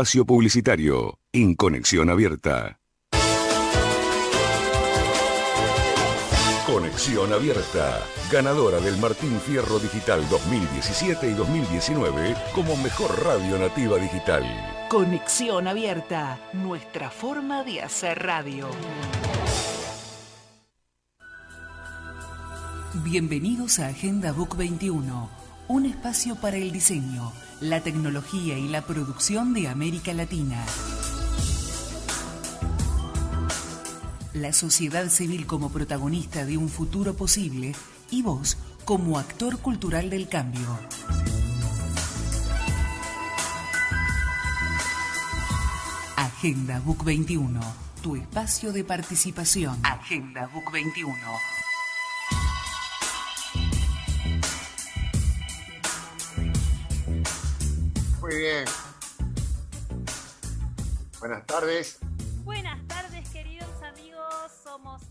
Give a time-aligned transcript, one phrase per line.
[0.00, 2.78] espacio publicitario en Conexión Abierta.
[6.66, 8.00] Conexión Abierta,
[8.32, 14.42] ganadora del Martín Fierro Digital 2017 y 2019 como mejor radio nativa digital.
[14.88, 18.70] Conexión Abierta, nuestra forma de hacer radio.
[23.04, 25.28] Bienvenidos a Agenda Book 21,
[25.68, 30.64] un espacio para el diseño, la tecnología y la producción de América Latina.
[34.32, 37.74] la sociedad civil como protagonista de un futuro posible
[38.10, 40.78] y vos como actor cultural del cambio.
[46.16, 47.60] Agenda Book 21,
[48.02, 49.78] tu espacio de participación.
[49.84, 51.14] Agenda Book 21.
[58.30, 58.64] Muy bien.
[61.18, 61.98] Buenas tardes.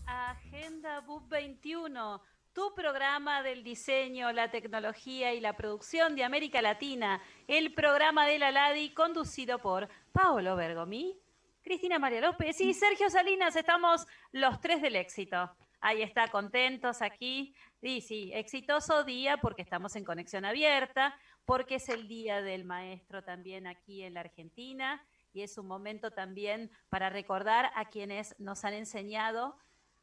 [0.06, 2.22] Agenda BUP 21,
[2.54, 8.38] tu programa del diseño, la tecnología y la producción de América Latina, el programa de
[8.38, 11.18] la LADI conducido por Paolo Bergomi,
[11.62, 13.54] Cristina María López y Sergio Salinas.
[13.54, 15.54] Estamos los tres del éxito.
[15.82, 17.54] Ahí está, contentos aquí.
[17.80, 23.22] Y sí, exitoso día porque estamos en conexión abierta, porque es el día del maestro
[23.22, 28.64] también aquí en la Argentina y es un momento también para recordar a quienes nos
[28.64, 29.56] han enseñado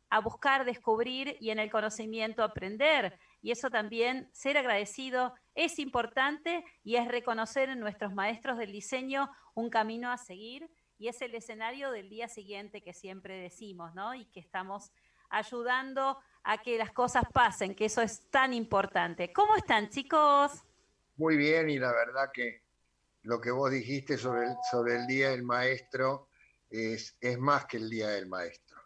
[0.10, 3.20] a buscar, descubrir y en el conocimiento aprender.
[3.42, 9.30] Y eso también, ser agradecido es importante y es reconocer en nuestros maestros del diseño
[9.54, 14.16] un camino a seguir y es el escenario del día siguiente que siempre decimos, ¿no?
[14.16, 14.92] Y que estamos
[15.30, 19.32] ayudando a que las cosas pasen, que eso es tan importante.
[19.34, 20.64] ¿Cómo están, chicos?
[21.18, 22.62] Muy bien, y la verdad que
[23.24, 26.30] lo que vos dijiste sobre el, sobre el Día del Maestro
[26.70, 28.78] es, es más que el Día del Maestro.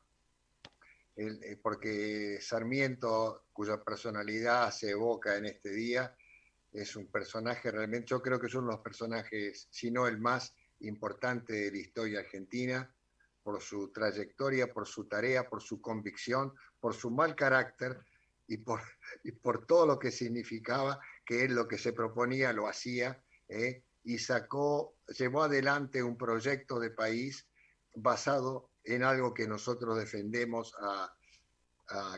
[1.18, 6.16] Eh, porque Sarmiento, cuya personalidad se evoca en este día,
[6.72, 10.18] es un personaje realmente, yo creo que es uno de los personajes, si no el
[10.18, 12.96] más importante de la historia argentina,
[13.44, 18.06] por su trayectoria, por su tarea, por su convicción, por su mal carácter
[18.48, 18.82] y por,
[19.24, 21.00] y por todo lo que significaba
[21.32, 23.86] que él lo que se proponía lo hacía ¿eh?
[24.04, 27.48] y sacó, llevó adelante un proyecto de país
[27.96, 31.10] basado en algo que nosotros defendemos a,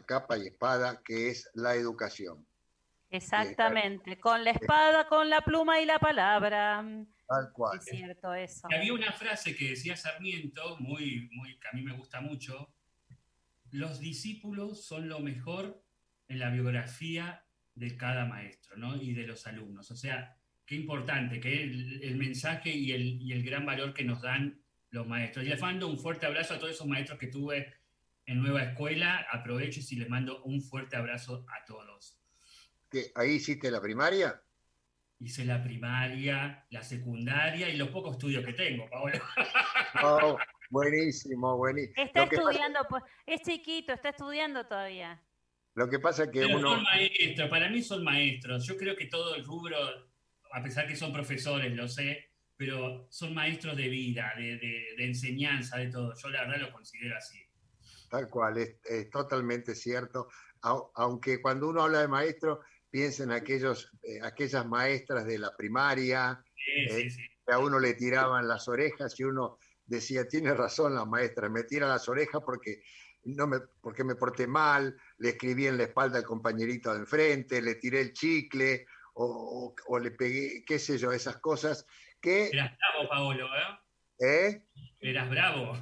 [0.07, 2.47] capa y espada, que es la educación.
[3.12, 6.84] Exactamente, con la espada, con la pluma y la palabra.
[7.28, 7.78] Tal cual.
[7.78, 8.68] Es cierto eso.
[8.72, 12.73] había una frase que decía Sarmiento, muy, muy, que a mí me gusta mucho,
[13.69, 15.84] los discípulos son lo mejor
[16.28, 17.43] en la biografía
[17.75, 18.95] de cada maestro ¿no?
[18.95, 19.89] y de los alumnos.
[19.91, 20.35] O sea,
[20.66, 24.63] qué importante que el, el mensaje y el, y el gran valor que nos dan
[24.94, 25.45] los maestros.
[25.45, 27.73] Y les mando un fuerte abrazo a todos esos maestros que tuve
[28.25, 29.25] en Nueva Escuela.
[29.31, 32.19] Aprovecho y les mando un fuerte abrazo a todos.
[33.16, 34.40] ¿Ahí hiciste la primaria?
[35.19, 39.22] Hice la primaria, la secundaria y los pocos estudios que tengo, Paola.
[40.03, 40.38] Oh,
[40.72, 42.03] buenísimo, buenísimo.
[42.03, 45.22] Está estudiando, pues, es chiquito, está estudiando todavía.
[45.75, 46.75] Lo que pasa es que uno...
[46.75, 48.66] Son maestros, para mí son maestros.
[48.66, 49.78] Yo creo que todo el rubro,
[50.51, 55.89] a pesar que son profesores, lo sé, pero son maestros de vida, de, enseñanza, de
[55.89, 56.13] todo.
[56.16, 57.39] Yo la verdad lo considero así.
[58.09, 60.28] Tal cual, es, totalmente cierto.
[60.61, 66.44] Aunque cuando uno habla de maestro, piensa en aquellos, eh, aquellas maestras de la primaria,
[66.67, 67.09] eh,
[67.45, 71.63] que a uno le tiraban las orejas y uno decía, tiene razón la maestra, me
[71.63, 72.84] tira las orejas porque,
[73.25, 77.61] no me, porque me porté mal, le escribí en la espalda al compañerito de enfrente,
[77.61, 81.85] le tiré el chicle o, o le pegué, qué sé yo, esas cosas
[82.23, 83.79] Eras bravo, Paolo, ¿eh?
[84.19, 84.63] ¿Eh?
[85.01, 85.73] Eras bravo.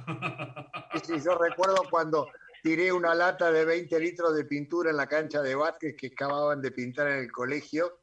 [1.04, 2.28] sí, yo recuerdo cuando
[2.62, 6.60] tiré una lata de 20 litros de pintura en la cancha de básquet que acababan
[6.60, 8.00] de pintar en el colegio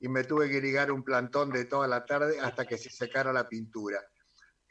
[0.00, 3.32] y me tuve que ligar un plantón de toda la tarde hasta que se secara
[3.32, 4.00] la pintura.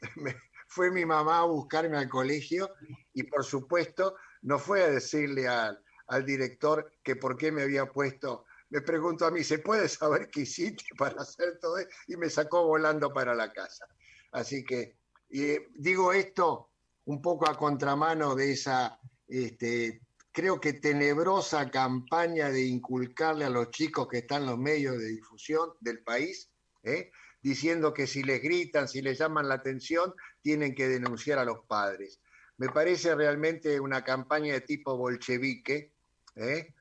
[0.66, 2.70] fue mi mamá a buscarme al colegio
[3.12, 7.86] y por supuesto no fue a decirle al, al director que por qué me había
[7.86, 11.94] puesto me preguntó a mí, ¿se puede saber qué hiciste para hacer todo esto?
[12.08, 13.86] Y me sacó volando para la casa.
[14.32, 14.96] Así que
[15.28, 16.70] digo esto
[17.04, 18.98] un poco a contramano de esa,
[19.28, 20.00] este,
[20.32, 25.06] creo que tenebrosa campaña de inculcarle a los chicos que están en los medios de
[25.06, 26.50] difusión del país,
[26.82, 27.10] ¿eh?
[27.40, 30.12] diciendo que si les gritan, si les llaman la atención,
[30.46, 32.20] tienen que denunciar a los padres.
[32.58, 35.92] Me parece realmente una campaña de tipo bolchevique,
[36.36, 36.72] ¿eh?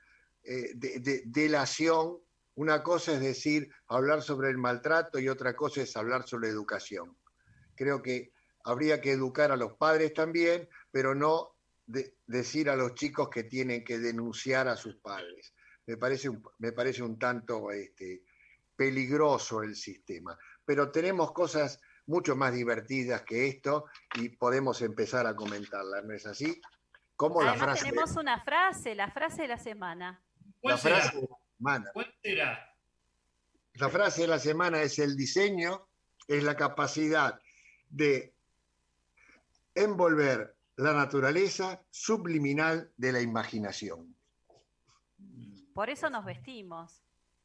[0.43, 2.19] Eh, de, delación.
[2.53, 7.17] Una cosa es decir, hablar sobre el maltrato y otra cosa es hablar sobre educación.
[7.75, 8.33] Creo que
[8.65, 11.55] habría que educar a los padres también, pero no
[11.87, 15.55] decir a los chicos que tienen que denunciar a sus padres.
[15.87, 18.21] Me parece un, me parece un tanto este,
[18.75, 20.37] peligroso el sistema.
[20.63, 23.85] Pero tenemos cosas mucho más divertidas que esto
[24.15, 26.61] y podemos empezar a comentarlas, ¿no es así?
[27.15, 30.21] Como la frase tenemos una frase, la frase de la semana.
[30.61, 31.91] La frase de la semana.
[31.93, 32.75] ¿Cuál será?
[33.73, 35.87] La frase de la semana es el diseño,
[36.27, 37.39] es la capacidad
[37.89, 38.33] de
[39.73, 44.15] envolver la naturaleza subliminal de la imaginación.
[45.73, 47.03] Por eso nos vestimos,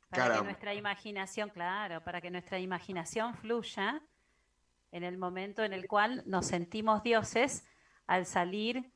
[0.09, 4.03] para que nuestra imaginación, claro, para que nuestra imaginación fluya
[4.93, 7.65] en el momento en el cual nos sentimos dioses
[8.07, 8.93] al salir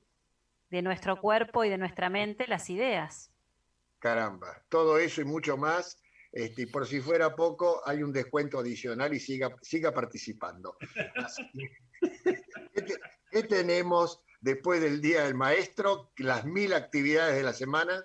[0.71, 3.31] de nuestro cuerpo y de nuestra mente las ideas.
[4.01, 6.03] Caramba, todo eso y mucho más.
[6.33, 10.77] Este, y por si fuera poco, hay un descuento adicional y siga, siga participando.
[13.31, 16.11] ¿qué, tenemos después del Día del Maestro?
[16.17, 18.05] Las mil actividades de la semana.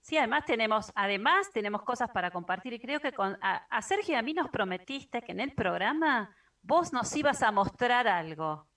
[0.00, 4.16] Sí, además tenemos, además tenemos cosas para compartir y creo que con, a, Sergio y
[4.16, 8.68] a mí nos prometiste que en el programa vos nos ibas a mostrar algo.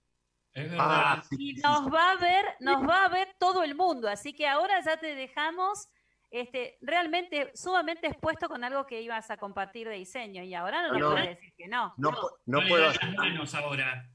[0.53, 0.87] Es verdad.
[0.89, 4.47] Ah, y nos va a ver, nos va a ver todo el mundo, así que
[4.47, 5.89] ahora ya te dejamos
[6.31, 10.97] este, realmente sumamente expuesto con algo que ibas a compartir de diseño y ahora no,
[10.97, 11.93] nos puedes decir que no.
[11.97, 12.11] No,
[12.67, 13.09] puedo hacer,
[13.57, 14.09] ahora.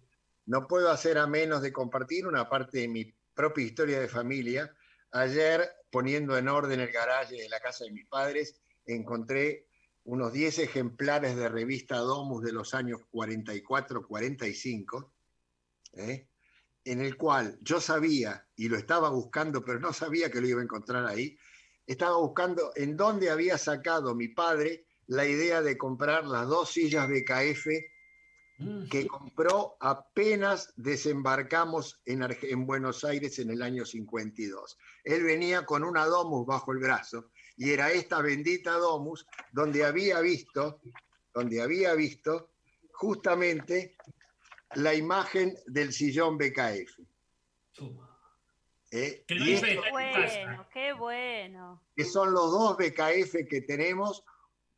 [0.46, 4.74] no puedo hacer a menos de compartir una parte de mi propia historia de familia.
[5.12, 9.65] Ayer, poniendo en orden el garaje de la casa de mis padres, encontré
[10.06, 15.10] unos 10 ejemplares de revista Domus de los años 44-45,
[15.94, 16.28] ¿eh?
[16.84, 20.60] en el cual yo sabía, y lo estaba buscando, pero no sabía que lo iba
[20.60, 21.36] a encontrar ahí,
[21.86, 27.08] estaba buscando en dónde había sacado mi padre la idea de comprar las dos sillas
[27.08, 27.66] BKF
[28.58, 28.88] mm.
[28.88, 34.78] que compró apenas desembarcamos en, en, Buenos Aires en el año 52.
[35.02, 40.20] Él venía con una Domus bajo el brazo y era esta bendita Domus donde había
[40.20, 40.80] visto,
[41.32, 42.50] donde había visto
[42.92, 43.96] justamente
[44.74, 46.98] la imagen del sillón BKF.
[48.92, 49.24] ¿Eh?
[49.26, 51.82] qué bueno, qué bueno.
[51.94, 54.24] Que son los dos BKF que tenemos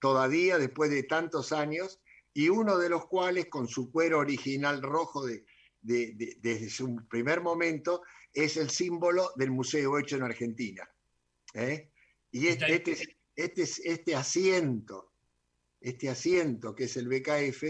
[0.00, 2.00] todavía después de tantos años
[2.32, 5.44] y uno de los cuales con su cuero original rojo de,
[5.82, 8.02] desde su primer momento
[8.32, 10.88] es el símbolo del museo hecho en Argentina.
[11.54, 11.90] ¿eh?
[12.30, 15.12] Y este, este, este, este, asiento,
[15.80, 17.64] este asiento que es el BKF,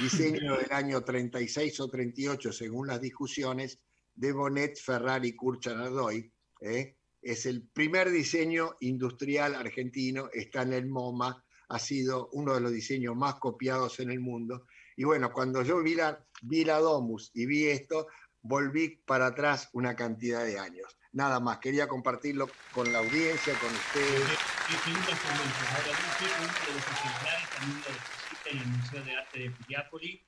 [0.00, 3.78] diseño del año 36 o 38 según las discusiones,
[4.14, 6.96] de Bonet, Ferrari, Kurchanardoy, ¿eh?
[7.22, 12.72] es el primer diseño industrial argentino, está en el MoMA, ha sido uno de los
[12.72, 14.66] diseños más copiados en el mundo.
[14.96, 18.08] Y bueno, cuando yo vi la, vi la Domus y vi esto,
[18.42, 23.70] volví para atrás una cantidad de años nada más, quería compartirlo con la audiencia, con
[23.70, 24.38] ustedes.
[24.68, 25.98] Qué lindo Ahora,
[26.38, 28.18] uno de los ejemplares también lo
[28.50, 30.20] en el Museo de Arte de Piriápolis,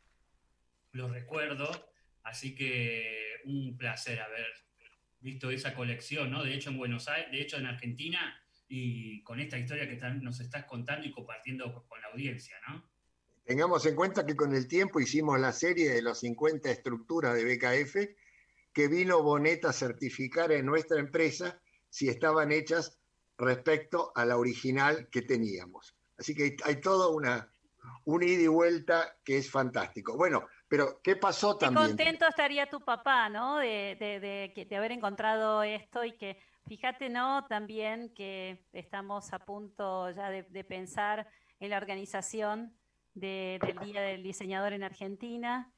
[0.93, 1.71] lo recuerdo,
[2.23, 4.47] así que un placer haber
[5.21, 6.43] visto esa colección, ¿no?
[6.43, 10.41] De hecho en Buenos Aires, de hecho en Argentina, y con esta historia que nos
[10.41, 12.89] estás contando y compartiendo con la audiencia, ¿no?
[13.45, 17.45] Tengamos en cuenta que con el tiempo hicimos la serie de los 50 estructuras de
[17.45, 17.97] BKF,
[18.73, 22.99] que vino Bonet a certificar en nuestra empresa si estaban hechas
[23.37, 25.97] respecto a la original que teníamos.
[26.19, 27.51] Así que hay toda una,
[28.05, 30.17] un ida y vuelta que es fantástico.
[30.17, 31.83] Bueno, pero ¿qué pasó también?
[31.83, 33.57] Qué contento estaría tu papá, ¿no?
[33.59, 37.47] De, de, de, haber encontrado esto y que, fíjate, ¿no?
[37.49, 41.27] También que estamos a punto ya de, pensar
[41.59, 42.77] en la organización
[43.15, 45.73] del Día del Diseñador en Argentina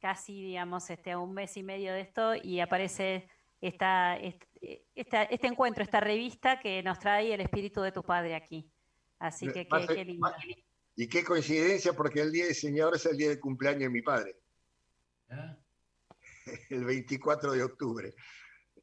[0.00, 3.28] casi, digamos, este, un mes y medio de esto y aparece
[3.60, 8.70] esta, este encuentro, esta revista que nos trae el espíritu de tu padre aquí.
[9.18, 10.30] Así que qué, lindo.
[10.94, 14.02] Y qué coincidencia, porque el día de diseñador es el día de cumpleaños de mi
[14.02, 14.36] padre.
[15.30, 15.56] ¿Ah?
[16.70, 18.14] El 24 de octubre.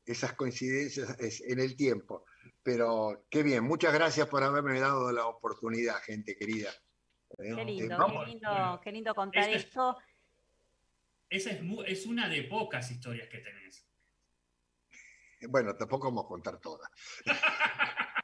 [0.05, 2.25] Esas coincidencias es en el tiempo.
[2.61, 6.69] Pero qué bien, muchas gracias por haberme dado la oportunidad, gente querida.
[7.37, 9.97] Qué lindo, qué lindo, qué lindo contar esto.
[11.29, 13.87] Esa es, una de pocas historias que tenés.
[15.49, 16.89] Bueno, tampoco vamos a contar todas.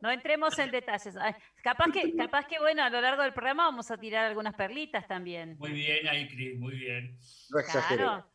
[0.00, 1.14] No entremos en detalles.
[1.62, 5.08] Capaz que, capaz que, bueno, a lo largo del programa vamos a tirar algunas perlitas
[5.08, 5.56] también.
[5.56, 7.18] Muy bien ahí, Cris, muy bien.
[7.48, 8.30] No Claro.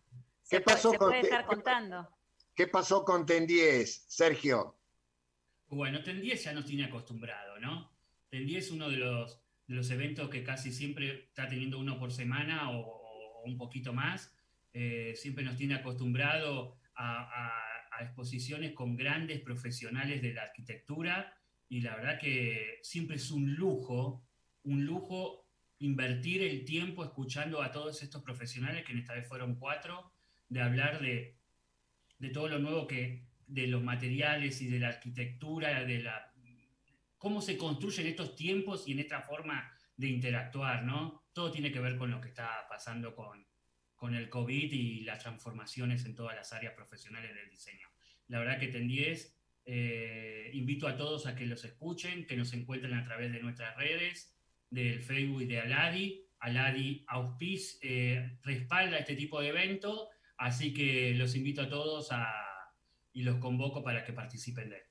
[0.50, 2.09] ¿Qué pasó con, estar contando.
[2.55, 4.79] ¿Qué pasó con Ten 10, Sergio?
[5.67, 7.91] Bueno, Ten 10 ya nos tiene acostumbrado, ¿no?
[8.29, 12.11] Ten 10 es uno de los los eventos que casi siempre está teniendo uno por
[12.11, 14.35] semana o, un poquito más.
[14.73, 17.55] Eh, siempre nos tiene acostumbrado a,
[18.01, 21.33] exposiciones con grandes profesionales de la arquitectura
[21.67, 24.25] y la verdad que siempre es un lujo,
[24.63, 25.45] un lujo
[25.79, 30.13] invertir el tiempo escuchando a todos estos profesionales, que en esta vez fueron cuatro,
[30.47, 31.35] de hablar de,
[32.19, 36.28] de todo lo nuevo que, de los materiales y de la arquitectura, de la
[37.19, 41.25] cómo se construyen estos tiempos y en esta forma de interactuar, ¿no?
[41.33, 43.45] Todo tiene que ver con lo que está pasando con,
[43.95, 47.88] con el COVID y las transformaciones en todas las áreas profesionales del diseño.
[48.29, 52.53] La verdad que ten 10, eh, invito a todos a que los escuchen, que nos
[52.53, 54.33] encuentren a través de nuestras redes,
[54.69, 56.25] del Facebook y de Aladi.
[56.39, 62.25] Aladi Auspice eh, respalda este tipo de evento, así que los invito a todos a,
[63.11, 64.88] y los convoco para que participen de él.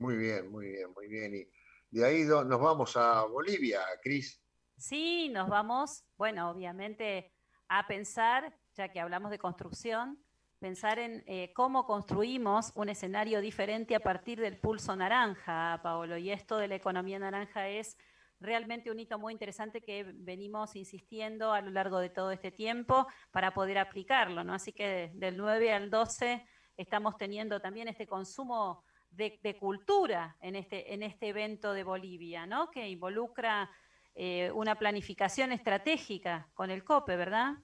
[0.00, 1.34] Muy bien, muy bien, muy bien.
[1.34, 4.42] Y de ahí nos vamos a Bolivia, Cris.
[4.78, 7.34] Sí, nos vamos, bueno, obviamente
[7.68, 10.18] a pensar, ya que hablamos de construcción,
[10.58, 16.16] pensar en eh, cómo construimos un escenario diferente a partir del pulso naranja, Paolo.
[16.16, 17.98] Y esto de la economía naranja es
[18.40, 23.06] realmente un hito muy interesante que venimos insistiendo a lo largo de todo este tiempo
[23.32, 24.54] para poder aplicarlo, ¿no?
[24.54, 26.42] Así que del 9 al 12
[26.78, 32.70] estamos teniendo también este consumo de, cultura en este, en este evento de Bolivia, ¿no?
[32.70, 33.70] que involucra
[34.14, 37.54] eh, una planificación estratégica con el COPE, ¿verdad?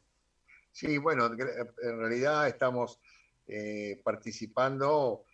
[0.72, 3.00] Sí, bueno, en realidad estamos
[3.46, 5.24] eh, participando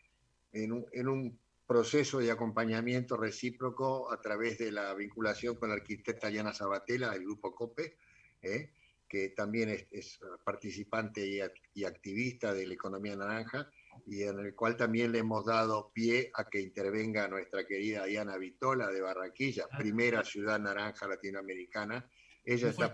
[0.52, 6.52] en un, proceso de acompañamiento recíproco a través de la vinculación con la arquitecta Diana
[6.52, 7.96] Sabatella del grupo COPE,
[8.42, 8.70] ¿eh?
[9.08, 11.26] que también es, participante
[11.74, 13.70] y, activista de la economía naranja,
[14.06, 18.36] y en el cual también le hemos dado pie a que intervenga nuestra querida Diana
[18.36, 19.78] Vitola de Barranquilla, ah.
[19.78, 22.08] primera ciudad naranja latinoamericana.
[22.44, 22.92] Ella está,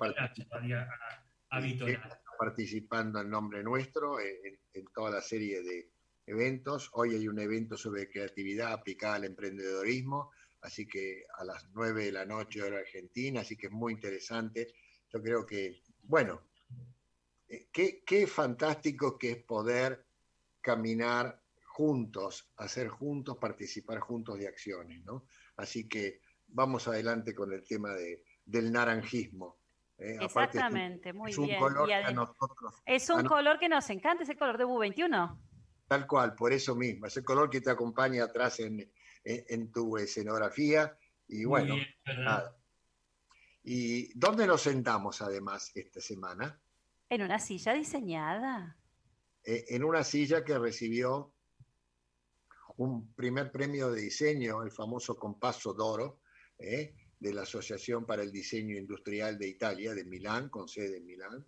[2.38, 4.58] participando en nombre nuestro en,
[4.94, 5.90] toda la serie de
[6.26, 6.90] eventos.
[6.92, 12.12] Hoy hay un evento sobre creatividad aplicada al emprendedorismo, así que a las 9 de
[12.12, 14.74] la noche hora argentina, así que es muy interesante.
[15.12, 16.50] Yo creo que, bueno,
[17.48, 20.07] eh, qué, qué fantástico que es poder
[20.60, 25.26] caminar juntos, hacer juntos, participar juntos de acciones, ¿no?
[25.56, 29.58] Así que vamos adelante con el tema de, del naranjismo.
[29.98, 30.18] ¿eh?
[30.20, 31.50] Exactamente, muy bien.
[31.50, 34.64] es un Color que nosotros, es un color que nos encanta, es el color de
[34.64, 35.38] U21.
[35.86, 38.90] Tal cual, por eso mismo, es el color que te acompaña atrás en,
[39.24, 40.96] en, tu escenografía.
[41.26, 42.56] Y bueno, nada.
[43.62, 46.60] ¿Y dónde nos sentamos además esta semana?
[47.08, 48.77] En una silla diseñada.
[49.44, 51.32] Eh, en una silla que recibió
[52.76, 56.20] un primer premio de diseño, el famoso Compasso d'Oro,
[56.58, 61.06] eh, de la Asociación para el Diseño Industrial de Italia, de Milán, con sede en
[61.06, 61.44] Milán,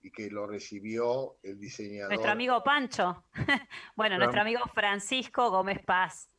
[0.00, 2.12] y que lo recibió el diseñador.
[2.12, 3.24] Nuestro amigo Pancho.
[3.96, 6.30] bueno, nuestro amigo Francisco Gómez Paz.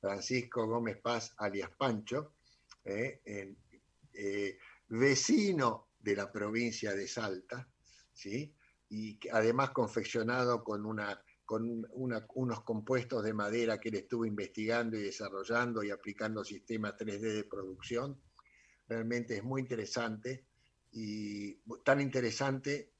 [0.00, 2.32] Francisco Gómez Paz, alias Pancho,
[2.84, 3.20] eh,
[4.88, 7.68] vecino de la provincia de Salta,
[8.12, 8.54] ¿sí?
[8.94, 15.02] Y además confeccionado con, una, con unos compuestos de madera que él estuvo investigando y
[15.02, 18.22] desarrollando y aplicando sistemas 3D de producción.
[18.86, 20.46] Realmente es muy interesante
[20.92, 22.92] y tan interesante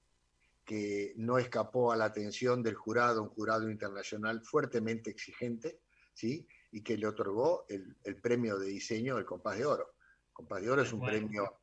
[0.64, 5.78] que no escapó a la atención del jurado, un jurado internacional fuertemente exigente,
[6.12, 6.44] ¿sí?
[6.72, 9.94] y que le otorgó el, premio de diseño del Compás de Oro.
[10.32, 11.60] Compás de Oro es un premio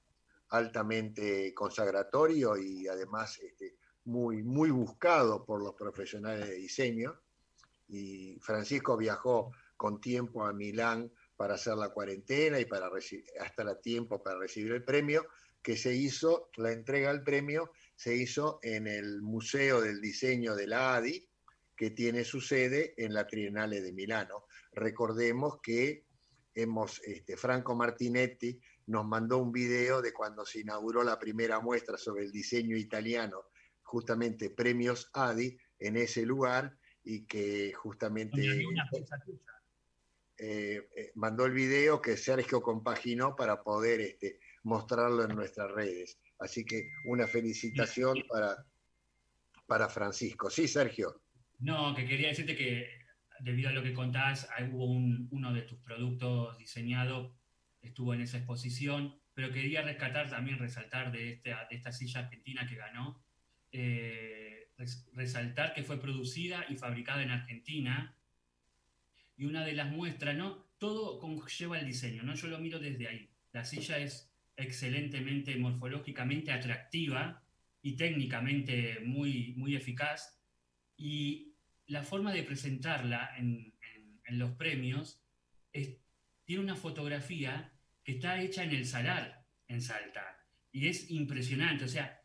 [0.52, 7.20] altamente consagratorio y además este, muy, muy buscado por los profesionales de diseño.
[7.88, 13.80] Y Francisco viajó con tiempo a Milán para hacer la cuarentena y para estar a
[13.80, 15.28] tiempo para recibir el premio,
[15.62, 20.68] que se hizo, la entrega del premio se hizo en el Museo del Diseño de
[20.68, 21.28] la ADI,
[21.76, 24.46] que tiene su sede en la Triennale de Milano.
[24.74, 26.06] Recordemos que
[26.54, 31.98] hemos, este, Franco Martinetti nos mandó un video de cuando se inauguró la primera muestra
[31.98, 33.46] sobre el diseño italiano
[33.92, 38.42] justamente premios ADI en ese lugar y que justamente
[40.38, 46.18] eh, eh, mandó el video que Sergio compaginó para poder este, mostrarlo en nuestras redes.
[46.40, 48.66] Así que una felicitación para,
[49.68, 50.50] para Francisco.
[50.50, 51.22] Sí, Sergio.
[51.60, 52.88] No, que quería decirte que
[53.42, 57.36] debido a lo que contás, hubo uno de tus productos diseñado,
[57.82, 62.66] estuvo en esa exposición, pero quería rescatar también, resaltar de esta, de esta silla argentina
[62.70, 63.22] que ganó,
[63.72, 64.70] eh,
[65.14, 68.16] resaltar que fue producida y fabricada en Argentina.
[69.38, 70.68] Y una de las muestras, ¿no?
[70.78, 72.36] Todo conlleva el diseño, ¿no?
[72.36, 73.30] Yo lo miro desde ahí.
[73.52, 77.44] La silla es excelentemente morfológicamente atractiva
[77.82, 80.40] y técnicamente muy, muy eficaz.
[80.98, 81.56] Y
[81.88, 83.72] la forma de presentarla en,
[84.30, 85.22] los premios
[86.46, 90.38] tiene una fotografía que está hecha en el Salar, en Salta.
[90.72, 91.84] Y es impresionante.
[91.84, 92.21] O sea,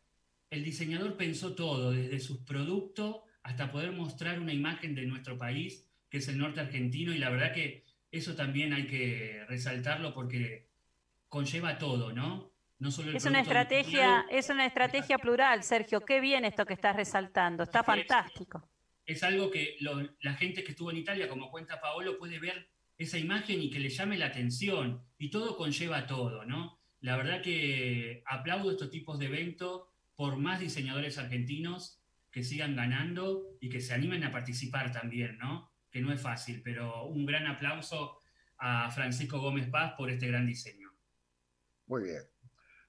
[0.56, 5.86] el diseñador pensó todo, desde sus productos hasta poder mostrar una imagen de nuestro país,
[6.08, 7.12] que es el norte argentino.
[7.12, 10.66] Y la verdad que eso también hay que resaltarlo porque
[11.28, 12.50] conlleva todo, ¿no?
[12.78, 16.00] No solo es una estrategia, es una estrategia plural, Sergio.
[16.00, 18.68] Qué bien esto que estás resaltando, está fantástico.
[19.04, 19.76] Es, algo que
[20.20, 23.78] la gente que estuvo en Italia, como cuenta Paolo, puede ver esa imagen y que
[23.78, 25.02] le llame la atención.
[25.18, 26.78] Y todo conlleva todo, ¿no?
[27.00, 29.82] La verdad que aplaudo estos tipos de eventos
[30.16, 35.70] por más diseñadores argentinos que sigan ganando y que se animen a participar también, ¿no?
[35.90, 38.18] Que no es fácil, pero un gran aplauso
[38.58, 40.90] a Francisco Gómez Paz por este gran diseño.
[41.86, 42.22] Muy bien,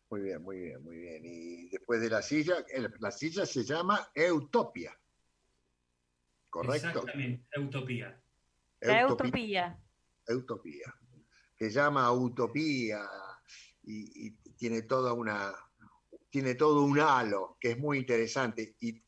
[0.10, 1.22] muy bien, muy bien, muy bien.
[1.24, 2.56] Y después de la silla,
[3.00, 4.98] la silla se llama Eutopia.
[6.50, 6.88] ¿Correcto?
[6.88, 8.20] Exactamente, Utopía.
[9.10, 9.80] Utopía.
[10.28, 10.96] Utopía.
[11.58, 13.02] Que llama Utopía
[13.84, 15.54] y, tiene toda una
[16.30, 19.04] tiene todo un halo que es muy interesante y,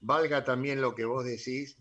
[0.00, 1.76] valga también lo que vos decís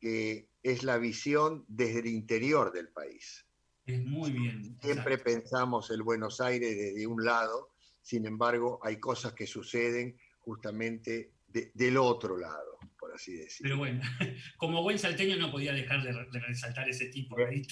[0.00, 3.46] que es la visión desde el interior del país.
[3.86, 4.78] Es muy bien.
[4.82, 11.32] Siempre pensamos el Buenos Aires desde un lado, sin embargo hay cosas que suceden justamente
[11.48, 13.62] del otro lado, por así decirlo.
[13.62, 14.00] Pero bueno,
[14.58, 17.66] como buen salteño no podía dejar de, resaltar ese tipo de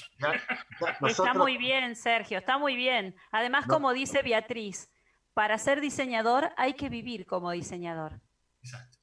[1.06, 3.14] Está muy bien, Sergio, está muy bien.
[3.32, 4.90] Además, como dice Beatriz,
[5.37, 8.23] para ser diseñador hay que vivir como diseñador.
[8.62, 8.99] Exacto.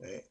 [0.00, 0.28] Eh,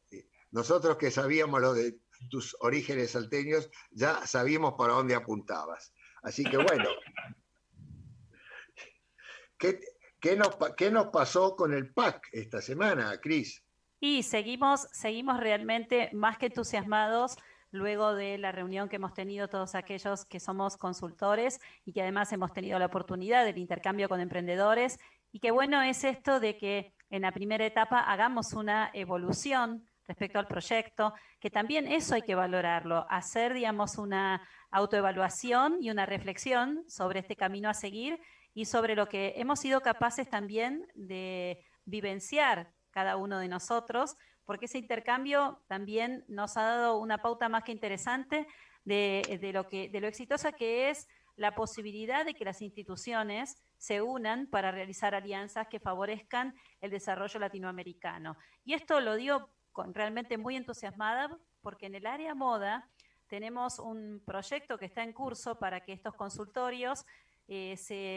[0.50, 5.94] nosotros que sabíamos lo de tus orígenes salteños, ya sabíamos para dónde apuntabas.
[6.22, 6.84] Así que bueno,
[9.58, 13.64] ¿qué, nos, ¿qué, nos, pasó con el PAC esta semana, Cris?
[14.00, 17.38] Y seguimos, seguimos realmente más que entusiasmados
[17.74, 22.32] luego de la reunión que hemos tenido todos aquellos que somos consultores y que además
[22.32, 24.98] hemos tenido la oportunidad del intercambio con emprendedores.
[25.32, 30.38] Y qué bueno es esto de que en la primera etapa hagamos una evolución respecto
[30.38, 36.84] al proyecto, que también eso hay que valorarlo, hacer, digamos, una autoevaluación y una reflexión
[36.86, 38.20] sobre este camino a seguir
[38.52, 44.66] y sobre lo que hemos sido capaces también de vivenciar cada uno de nosotros, porque
[44.66, 48.46] ese intercambio también nos ha dado una pauta más que interesante
[48.84, 55.14] de, lo, exitosa que es la posibilidad de que las instituciones se unan para realizar
[55.14, 58.36] alianzas que favorezcan el desarrollo latinoamericano.
[58.64, 59.50] Y esto lo digo
[59.92, 62.88] realmente muy entusiasmada porque en el área moda
[63.26, 67.04] tenemos un proyecto que está en curso para que estos consultorios
[67.46, 67.76] eh,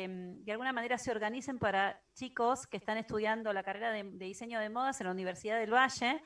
[0.09, 4.69] de alguna manera se organicen para chicos que están estudiando la carrera de, diseño de
[4.69, 6.21] modas en la Universidad del Valle.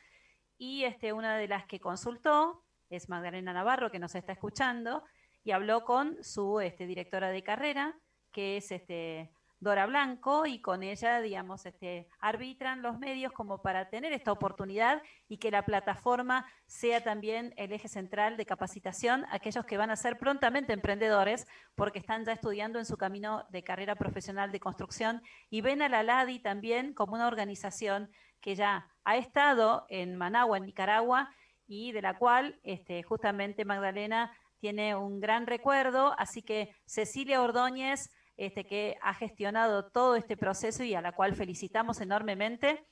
[0.58, 5.04] Y este, una de las que consultó es Magdalena Navarro que nos está escuchando
[5.44, 8.00] y habló con su este, directora de carrera
[8.32, 13.89] que es este, Dora Blanco y con ella, digamos, este, arbitran los medios como para
[13.89, 19.36] tener esta oportunidad y que la plataforma sea también el eje central de capacitación a
[19.36, 23.63] aquellos que van a ser prontamente emprendedores porque están ya estudiando en su camino de
[23.63, 25.21] carrera profesional de construcción
[25.52, 28.10] y ven a la LADI también como una organización
[28.41, 31.30] que ya ha estado en Managua, en Nicaragua,
[31.67, 38.10] y de la cual este, justamente Magdalena tiene un gran recuerdo, así que Cecilia Ordóñez
[38.38, 42.86] este, que ha gestionado todo este proceso y a la cual felicitamos enormemente.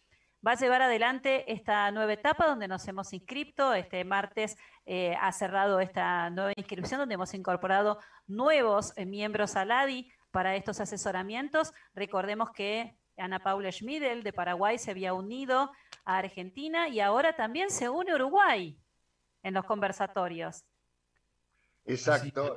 [0.46, 3.74] Va a llevar adelante esta nueva etapa donde nos hemos inscrito.
[3.74, 9.72] Este martes eh, ha cerrado esta nueva inscripción donde hemos incorporado nuevos eh, miembros al
[9.72, 11.74] ADI para estos asesoramientos.
[11.94, 15.72] Recordemos que Ana Paula Schmidel de Paraguay se había unido
[16.06, 18.80] a Argentina y ahora también se une Uruguay
[19.44, 20.64] en los conversatorios.
[21.90, 22.56] Exacto,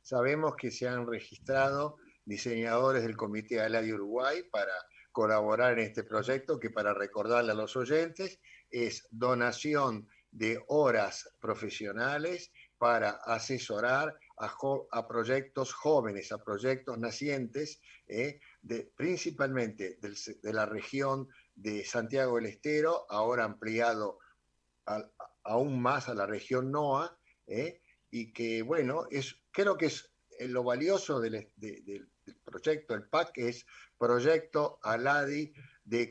[0.00, 4.72] sabemos que se han registrado diseñadores del Comité de Uruguay para
[5.10, 12.52] colaborar en este proyecto que para recordarle a los oyentes es donación de horas profesionales
[12.78, 21.84] para asesorar a, proyectos jóvenes, a proyectos nacientes, eh, de, principalmente de la región de
[21.84, 24.18] Santiago del Estero, ahora ampliado
[25.44, 27.19] aún más a la región NOA,
[27.50, 27.82] ¿eh?
[28.10, 32.08] y que, bueno, es, creo que es eh, lo valioso del, del
[32.44, 33.66] proyecto, el PAC, es
[33.98, 35.52] proyecto ALADI
[35.84, 36.08] de,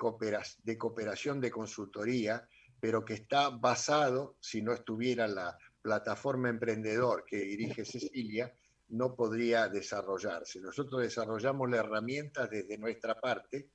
[0.63, 2.47] de cooperación de consultoría,
[2.80, 8.54] pero que está basado, si no estuviera la plataforma emprendedor que dirige Cecilia,
[8.89, 10.60] no podría desarrollarse.
[10.60, 13.69] Nosotros desarrollamos la herramienta desde nuestra parte,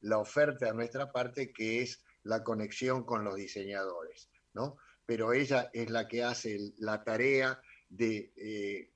[0.00, 4.76] la oferta de nuestra parte, que es la conexión con los diseñadores, ¿no?
[5.06, 8.90] Pero ella es la que hace la tarea de, eh,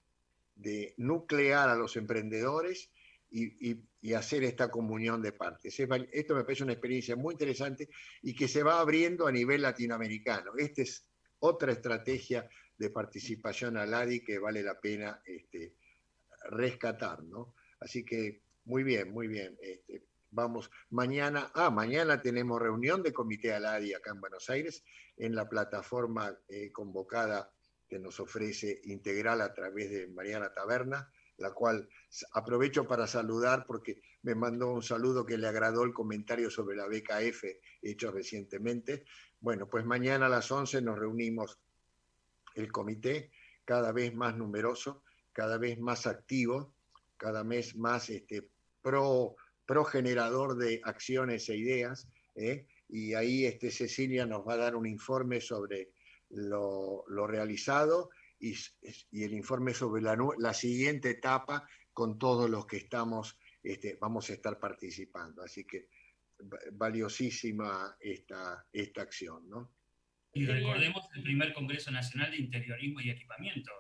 [0.55, 2.91] de nuclear a los emprendedores
[3.31, 5.79] y, hacer esta comunión de partes.
[5.79, 7.89] Esto me parece una experiencia muy interesante
[8.23, 10.53] y que se va abriendo a nivel latinoamericano.
[10.57, 11.07] Esta es
[11.41, 15.75] otra estrategia de participación al ADI que vale la pena este,
[16.51, 17.55] rescatar, ¿no?
[17.81, 19.59] Así que muy bien, muy bien.
[19.61, 24.85] Este, vamos, mañana, ah, mañana tenemos reunión de comité ADI acá en Buenos Aires
[25.17, 27.51] en la plataforma eh, convocada
[27.89, 31.89] que nos ofrece Integral a través de Mariana Taberna, la cual
[32.33, 36.87] aprovecho para saludar porque me mandó un saludo que le agradó el comentario sobre la
[36.87, 37.45] BKF
[37.83, 39.05] hecho recientemente.
[39.41, 41.59] Bueno, pues mañana a las 11 nos reunimos
[42.55, 43.31] el comité,
[43.65, 46.75] cada vez más numeroso, cada vez más activo,
[47.17, 48.51] cada vez más este,
[48.83, 49.37] pro,
[49.69, 52.09] pro generador de acciones e ideas.
[52.35, 52.67] ¿eh?
[52.89, 55.91] Y ahí este, Cecilia nos va a dar un informe sobre
[56.31, 58.09] lo, realizado
[58.41, 58.55] y,
[59.13, 64.59] el informe sobre la, siguiente etapa con todos los que estamos, este, vamos a estar
[64.59, 65.43] participando.
[65.43, 65.89] Así que
[66.73, 69.71] valiosísima esta, esta acción, ¿no?
[70.33, 73.73] Y recordemos el primer Congreso Nacional de Interiorismo y Equipamiento.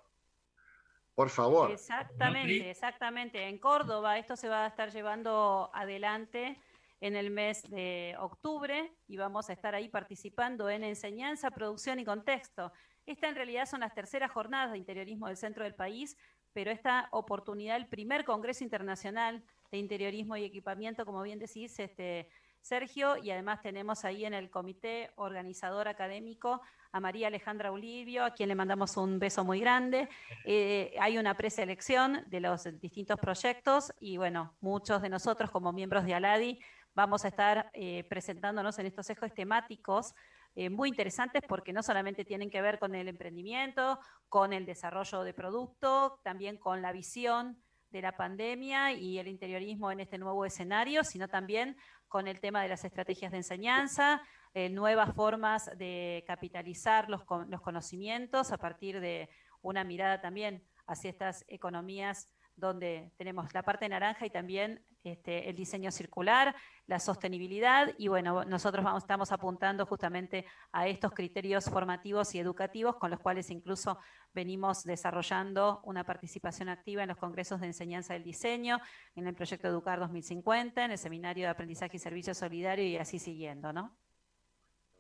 [1.19, 1.73] Por favor.
[1.73, 3.49] Exactamente, exactamente.
[3.49, 6.57] En Córdoba esto se va a estar llevando adelante
[7.01, 12.05] en el mes de octubre y vamos a estar ahí participando en enseñanza, producción y
[12.05, 12.71] contexto.
[13.05, 16.17] Esta en realidad son las terceras jornadas de interiorismo del centro del país,
[16.53, 22.29] pero esta oportunidad, el primer Congreso Internacional de Interiorismo y Equipamiento, como bien decís, este,
[22.61, 26.61] Sergio, y además tenemos ahí en el comité organizador académico
[26.93, 30.09] a María Alejandra Olivio, a quien le mandamos un beso muy grande.
[30.45, 36.05] Eh, hay una preselección de los distintos proyectos y bueno, muchos de nosotros como miembros
[36.05, 36.61] de ALADI
[36.95, 40.15] vamos a estar eh, presentándonos en estos ejes temáticos
[40.55, 45.23] eh, muy interesantes porque no solamente tienen que ver con el emprendimiento, con el desarrollo
[45.23, 50.45] de producto, también con la visión de la pandemia y el interiorismo en este nuevo
[50.45, 51.77] escenario, sino también
[52.09, 54.23] con el tema de las estrategias de enseñanza,
[54.55, 59.29] eh, nuevas formas de capitalizar los, conocimientos a partir de
[59.63, 65.55] una mirada también hacia estas economías donde tenemos la parte naranja y también este, el
[65.55, 67.95] diseño circular, la sostenibilidad.
[67.99, 73.51] Y bueno, nosotros estamos apuntando justamente a estos criterios formativos y educativos con los cuales
[73.51, 73.99] incluso
[74.35, 78.79] venimos desarrollando una participación activa en los congresos de enseñanza del diseño,
[79.15, 83.19] en el proyecto Educar 2050, en el seminario de aprendizaje y servicio solidario y así
[83.19, 83.97] siguiendo, ¿no?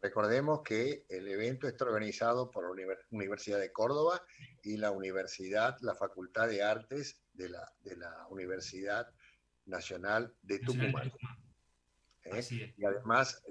[0.00, 4.22] Recordemos que el evento está organizado por la Universidad de Córdoba
[4.62, 9.08] y la Universidad, la Facultad de Artes de la, de la Universidad
[9.66, 11.12] Nacional de Tucumán.
[12.24, 12.72] ¿Eh?
[12.76, 13.42] Y además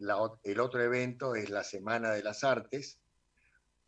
[0.44, 3.00] el otro evento es la Semana de las Artes,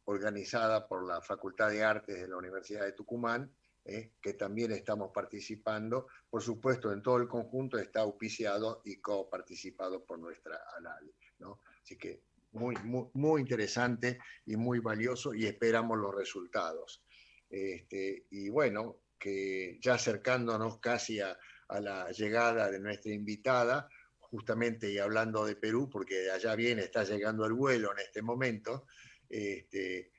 [0.10, 3.54] organizada por la Facultad de Artes de la Universidad de Tucumán,
[3.86, 4.14] ¿eh?
[4.20, 6.08] que también estamos participando.
[6.28, 11.14] Por supuesto, en todo el conjunto está auspiciado y coparticipado por nuestra ANALI.
[11.40, 11.62] ¿no?
[11.84, 17.04] Así que muy, muy, muy, interesante y muy valioso y esperamos los resultados.
[17.48, 24.92] Este, y bueno, que ya acercándonos casi a, a la llegada de nuestra invitada, justamente
[24.92, 28.88] y hablando de Perú, porque allá viene, está llegando el vuelo en este momento.
[29.30, 30.12] Este,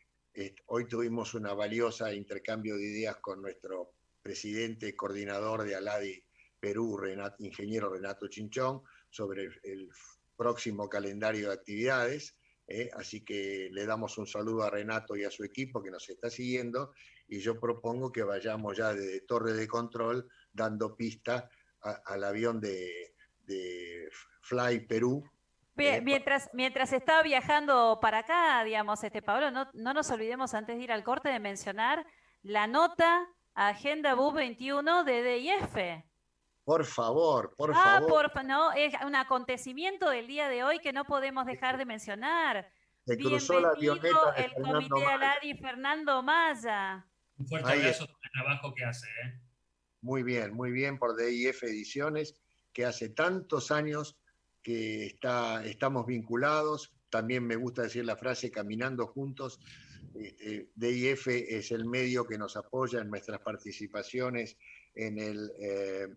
[0.67, 6.25] hoy tuvimos una valiosa intercambio de ideas con nuestro presidente coordinador de Aladi
[6.59, 7.01] Perú,
[7.39, 9.91] ingeniero Renato Chinchón, sobre el,
[10.37, 12.35] próximo calendario de actividades.
[12.67, 12.89] ¿eh?
[12.95, 16.31] así que le damos un saludo a Renato y a su equipo que nos está
[16.31, 16.93] siguiendo
[17.31, 21.49] y yo propongo que vayamos ya de Torre de Control dando pista
[21.81, 23.15] al avión de,
[24.43, 25.25] Fly Perú.
[25.77, 30.85] Eh, mientras, mientras estaba viajando para acá, digamos, este Pablo, no, nos olvidemos antes de
[30.85, 32.05] ir al corte de mencionar
[32.43, 36.05] la nota Agenda BU 21 de DIF.
[36.65, 38.31] Por favor, por ah, favor.
[38.33, 42.71] Por, no, es un acontecimiento del día de hoy que no podemos dejar de mencionar.
[43.07, 47.07] Se cruzó la avioneta el Comité Aladi Fernando Maya.
[47.39, 49.07] Un fuerte abrazo por el trabajo que hace.
[49.09, 49.41] ¿eh?
[50.03, 52.41] Muy bien, muy bien por DIF Ediciones,
[52.73, 54.21] que hace tantos años
[54.63, 56.93] que está, estamos vinculados.
[57.09, 59.61] También me gusta decir la frase caminando juntos.
[60.15, 64.57] Este, DIF es el medio que nos apoya en nuestras participaciones
[64.95, 66.09] en el eh,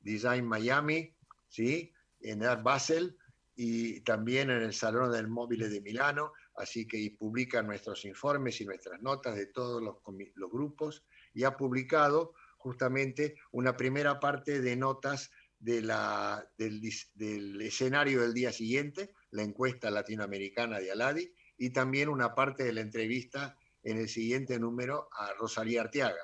[0.00, 1.14] Design Miami,
[1.48, 1.92] ¿sí?
[2.20, 3.16] en Art Basel
[3.56, 8.64] y también en el Salón del Móvil de Milano, así que publica nuestros informes y
[8.64, 9.96] nuestras notas de todos los,
[10.34, 11.04] los grupos
[11.34, 15.30] y ha publicado justamente una primera parte de notas
[15.64, 16.78] de la, del,
[17.14, 22.74] del, escenario del día siguiente, la encuesta latinoamericana de Aladi, y también una parte de
[22.74, 26.20] la entrevista en el siguiente número a Rosalía Arteaga.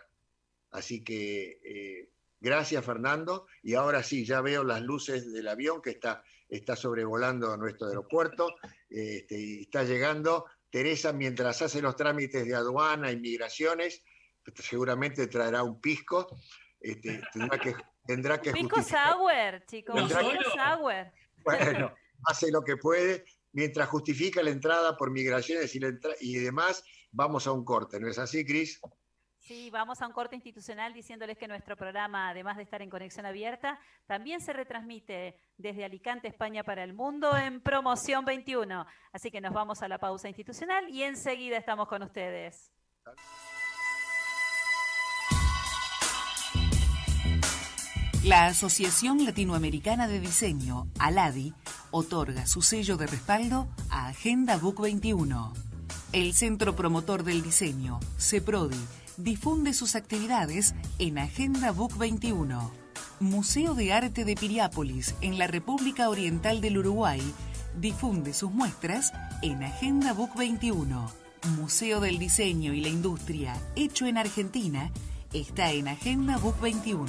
[0.73, 5.91] Así que eh, gracias Fernando, y ahora sí, ya veo las luces del avión que
[5.91, 8.57] está, está sobrevolando nuestro aeropuerto,
[8.91, 10.45] este, y está llegando.
[10.69, 14.03] Teresa, mientras hace los trámites de aduana, inmigraciones,
[14.55, 16.29] seguramente traerá un pisco,
[16.79, 17.75] este, tendrá que
[18.11, 19.95] tendrá que Pisco sour, chicos.
[20.03, 21.13] Pisco sour.
[21.45, 21.95] Bueno,
[22.27, 23.25] hace lo que puede.
[23.53, 25.81] Mientras justifica la entrada por migraciones y,
[26.21, 27.99] y demás, vamos a un corte.
[28.01, 28.81] ¿No es así, Cris?
[29.39, 33.27] Sí, vamos a un corte institucional diciéndoles que nuestro programa, además de estar en conexión
[33.27, 38.87] abierta, también se retransmite desde Alicante, España para el mundo en Promoción 21.
[39.13, 42.71] Así que nos vamos a la pausa institucional y enseguida estamos con ustedes.
[48.25, 51.55] La Asociación Latinoamericana de Diseño, ALADI,
[51.91, 55.55] otorga su sello de respaldo a Agenda Book 21.
[56.13, 58.77] El Centro Promotor del Diseño, CEPRODI,
[59.17, 62.71] difunde sus actividades en Agenda Book 21.
[63.21, 67.23] Museo de Arte de Piriápolis, en la República Oriental del Uruguay,
[67.81, 71.11] difunde sus muestras en Agenda Book 21.
[71.57, 74.91] Museo del Diseño y la Industria, hecho en Argentina,
[75.33, 77.09] está en Agenda Book 21.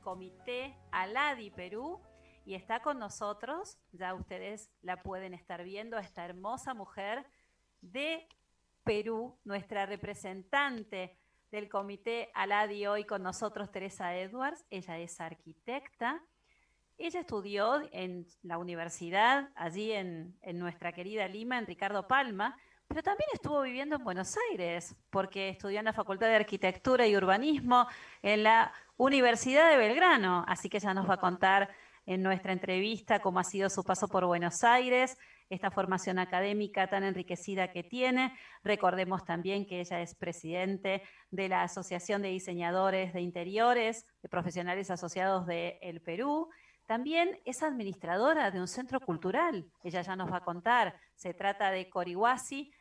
[0.00, 2.00] Comité Aladi Perú
[2.44, 7.24] y está con nosotros, ya ustedes la pueden estar viendo, esta hermosa mujer
[7.80, 8.26] de
[8.82, 11.16] Perú, nuestra representante
[11.50, 14.64] del Comité Aladi hoy con nosotros, Teresa Edwards.
[14.70, 16.22] Ella es arquitecta.
[16.98, 22.56] Ella estudió en la universidad, allí en, en nuestra querida Lima, en Ricardo Palma,
[22.90, 27.16] pero también estuvo viviendo en Buenos Aires, porque estudió en la Facultad de Arquitectura y
[27.16, 27.86] Urbanismo
[28.20, 31.70] en la Universidad de Belgrano, así que ella nos va a contar
[32.04, 35.16] en nuestra entrevista cómo ha sido su paso por Buenos Aires,
[35.50, 38.36] esta formación académica tan enriquecida que tiene.
[38.64, 44.90] Recordemos también que ella es presidente de la Asociación de Diseñadores de Interiores, de Profesionales
[44.90, 46.48] Asociados del el Perú.
[46.86, 50.96] También es administradora de un centro cultural, ella ya nos va a contar.
[51.14, 52.72] Se trata de Corihuasi,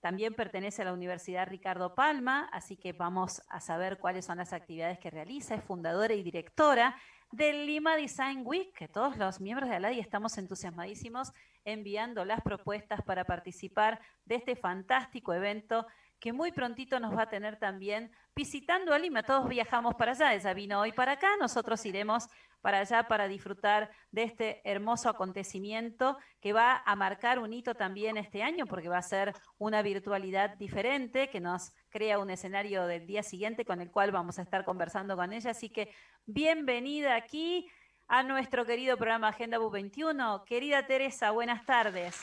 [0.00, 4.52] también pertenece a la Universidad Ricardo Palma, así que vamos a saber cuáles son las
[4.52, 5.54] actividades que realiza.
[5.54, 6.96] Es fundadora y directora
[7.32, 11.32] del Lima Design Week, que todos los miembros de ALADI estamos entusiasmadísimos
[11.64, 15.86] enviando las propuestas para participar de este fantástico evento
[16.20, 19.22] que muy prontito nos va a tener también visitando a Lima.
[19.22, 22.28] Todos viajamos para allá, ella vino hoy para acá, nosotros iremos
[22.66, 28.16] para allá para disfrutar de este hermoso acontecimiento que va a marcar un hito también
[28.16, 33.06] este año porque va a ser una virtualidad diferente que nos crea un escenario del
[33.06, 35.52] día siguiente con el cual vamos a estar conversando con ella.
[35.52, 37.70] Así que bienvenida aquí
[38.08, 40.44] a nuestro querido programa Agenda Bu 21.
[40.44, 42.20] Querida Teresa, buenas tardes.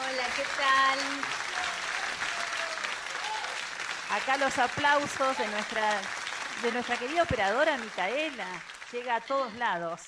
[0.00, 0.98] Hola, ¿qué tal?
[4.16, 6.00] Acá los aplausos de nuestra,
[6.62, 8.46] de nuestra querida operadora Micaela.
[8.92, 10.00] Llega a todos lados.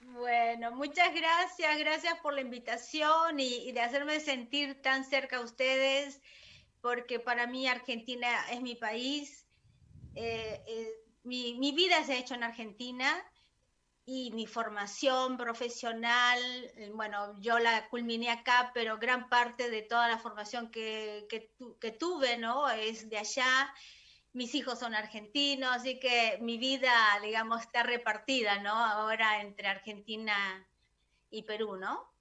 [0.00, 6.20] Bueno, muchas gracias, gracias por la invitación y, de hacerme sentir tan cerca a ustedes,
[6.80, 9.46] porque para mí Argentina es mi país.
[10.14, 10.90] Eh, eh,
[11.24, 13.24] mi, mi, vida se ha hecho en Argentina
[14.08, 16.40] y mi formación profesional,
[16.76, 21.90] eh, bueno, yo la culminé acá, pero gran parte de toda la formación que, que,
[21.90, 22.70] tuve, ¿no?
[22.70, 23.74] Es de allá.
[24.36, 28.72] Mis hijos son argentinos, así que mi vida, digamos, está repartida, ¿no?
[28.72, 30.34] Ahora entre Argentina
[31.30, 32.12] y Perú, ¿no?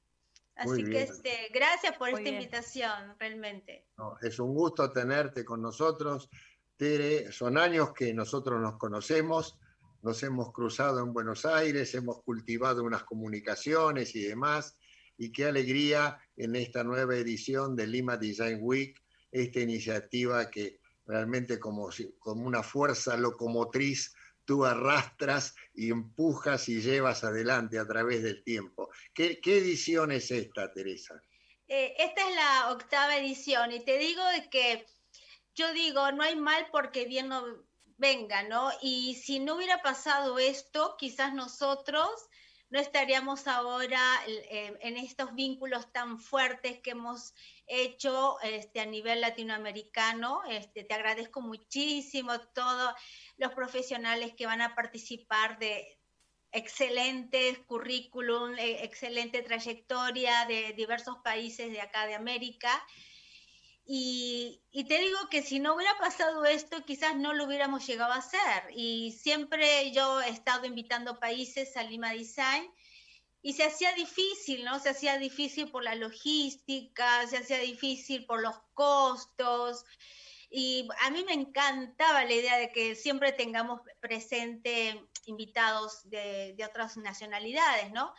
[0.56, 3.86] Así que este, gracias por esta invitación, realmente.
[4.21, 6.30] es un gusto tenerte con nosotros.
[6.78, 9.60] Tere, son años que nosotros nos conocemos
[10.06, 14.78] nos hemos cruzado en Buenos Aires, hemos cultivado unas comunicaciones y demás,
[15.17, 19.01] y qué alegría en esta nueva edición de Lima Design Week,
[19.32, 21.89] esta iniciativa que realmente como,
[22.19, 24.15] como una fuerza locomotriz
[24.45, 28.89] tú arrastras y empujas y llevas adelante a través del tiempo.
[29.13, 31.21] ¿Qué, edición es esta, Teresa?
[31.67, 34.85] Eh, esta es la octava edición y te digo que
[35.55, 37.43] yo digo, no hay mal porque bien no,
[37.97, 38.71] venga, ¿no?
[38.81, 42.09] Y si no hubiera pasado esto, quizás nosotros
[42.69, 47.33] no estaríamos ahora eh, en estos vínculos tan fuertes que hemos
[47.67, 50.43] hecho este, a nivel latinoamericano.
[50.49, 52.93] Este, te agradezco muchísimo todos
[53.38, 55.99] los profesionales que van a participar de
[56.51, 62.86] excelentes currículum, eh, excelente trayectoria de diversos países de acá de América.
[63.88, 68.17] Y, te digo que si no hubiera pasado esto, quizás no lo hubiéramos llegado a
[68.17, 68.71] hacer.
[68.75, 72.67] Y siempre yo he estado invitando países a Lima Design
[73.45, 74.79] y se hacía difícil, ¿no?
[74.79, 79.86] Se hacía difícil por la logística, se hacía difícil por los costos.
[80.49, 86.65] Y a mí me encantaba la idea de que siempre tengamos presente invitados de, de
[86.65, 88.15] otras nacionalidades, ¿no?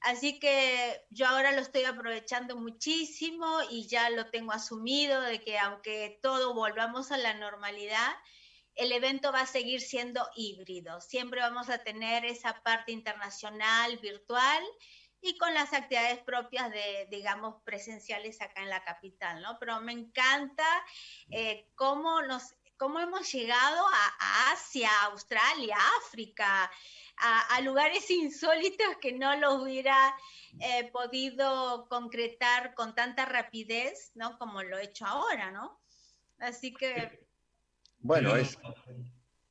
[0.00, 5.56] Así que yo ahora lo estoy aprovechando muchísimo y ya lo tengo asumido de que
[5.56, 8.12] aunque todo volvamos a la normalidad,
[8.74, 11.00] el evento va a seguir siendo híbrido.
[11.00, 14.62] Siempre vamos a tener esa parte internacional, virtual
[15.20, 19.58] y con las actividades propias de, digamos, presenciales acá en la capital, ¿no?
[19.58, 20.66] Pero me encanta
[21.30, 26.70] eh, cómo nos cómo hemos llegado a, Asia, Australia, África,
[27.16, 30.14] a, lugares insólitos que no los hubiera
[30.60, 34.38] eh, podido concretar con tanta rapidez, ¿no?
[34.38, 35.80] Como lo he hecho ahora, ¿no?
[36.38, 37.23] Así que...
[38.04, 38.58] Bueno, es...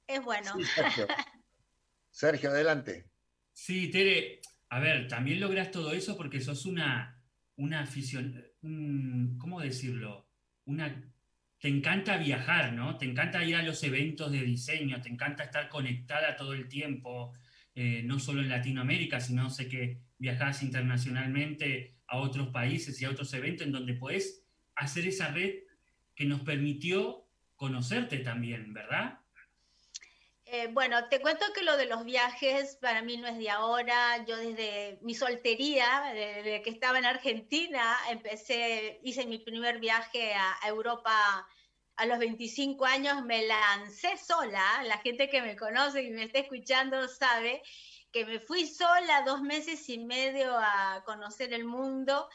[0.05, 0.53] Es bueno.
[2.11, 2.51] Sergio.
[2.51, 3.09] adelante.
[3.51, 7.19] Sí, Tere, a ver, también logras todo eso porque sos una,
[7.55, 8.45] una afición,
[9.39, 10.29] ¿cómo decirlo?
[10.65, 11.03] Una
[11.57, 12.95] te encanta viajar, ¿no?
[12.99, 17.33] Te encanta ir a los eventos de diseño, te encanta estar conectada todo el tiempo,
[17.73, 23.09] eh, no solo en Latinoamérica, sino sé que viajas internacionalmente a otros países y a
[23.09, 25.55] otros eventos en donde puedes hacer esa red
[26.13, 27.22] que nos permitió
[27.63, 29.19] conocerte también, ¿verdad?
[30.43, 34.25] Eh, bueno, te cuento que lo de los viajes para mí no es de ahora.
[34.25, 40.67] Yo desde mi soltería, desde que estaba en Argentina, empecé, hice mi primer viaje a,
[40.67, 41.47] Europa
[41.95, 44.83] a los 25 años, me lancé sola.
[44.83, 47.63] La gente que me conoce y me está escuchando sabe
[48.11, 52.27] que me fui sola dos meses y medio a conocer el mundo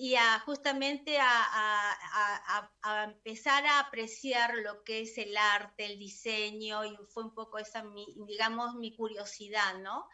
[0.00, 6.96] y a justamente a, empezar a apreciar lo que es el arte, el diseño, y
[7.10, 7.84] fue un poco esa,
[8.26, 10.08] digamos, mi curiosidad, ¿no?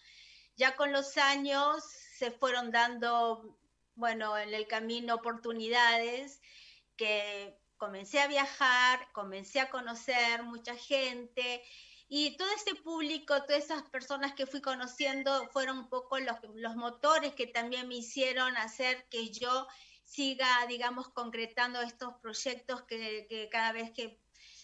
[0.56, 1.84] Ya con los años
[2.18, 3.56] se fueron dando,
[3.94, 6.40] bueno, en el camino oportunidades
[6.96, 11.62] que comencé a viajar, comencé a conocer mucha gente
[12.08, 17.34] y todo ese público, todas esas personas que fui conociendo fueron un poco los, motores
[17.34, 19.66] que también me hicieron hacer que yo
[20.04, 24.20] siga, digamos, concretando estos proyectos que, cada vez que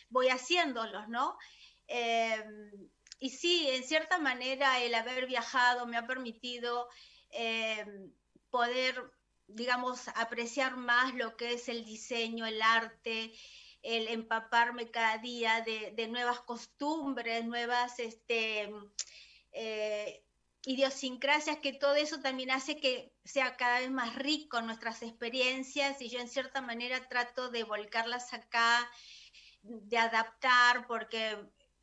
[0.08, 1.36] voy haciéndolos, ¿no?
[1.88, 2.88] Em,
[3.18, 6.88] y sí, en cierta manera el haber viajado me ha permitido
[7.30, 8.12] em,
[8.50, 9.10] poder,
[9.48, 13.32] digamos, apreciar más lo que es el diseño, el arte,
[13.82, 18.72] el empaparme cada día de, nuevas costumbres, nuevas este,
[19.52, 20.24] eh,
[20.64, 26.08] idiosincrasias, que todo eso también hace que sea cada vez más rico nuestras experiencias y
[26.08, 28.88] yo en cierta manera trato de volcarlas acá,
[29.62, 31.36] de adaptar, porque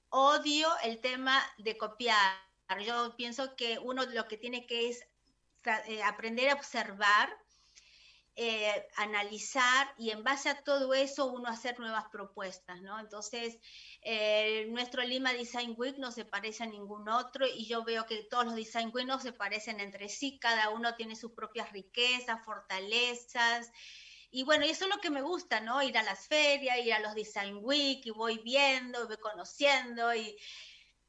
[0.10, 2.38] odio el tema de copiar.
[2.86, 5.06] Yo pienso que uno lo que tiene que es
[5.88, 7.30] eh, aprender a observar,
[8.42, 12.98] eh, analizar y en base a todo eso uno hacer nuevas propuestas, ¿no?
[12.98, 13.60] Entonces,
[14.02, 18.24] eh, nuestro Lima Design Week no se parece a ningún otro y yo veo que
[18.24, 22.46] todos los Design Week no se parecen entre sí, cada uno tiene sus propias riquezas,
[22.46, 23.74] fortalezas.
[24.32, 25.84] Y bueno, eso es lo que me gusta, ¿no?
[25.84, 30.38] Ir a las ferias, ir a los Design Week y voy viendo, voy conociendo y,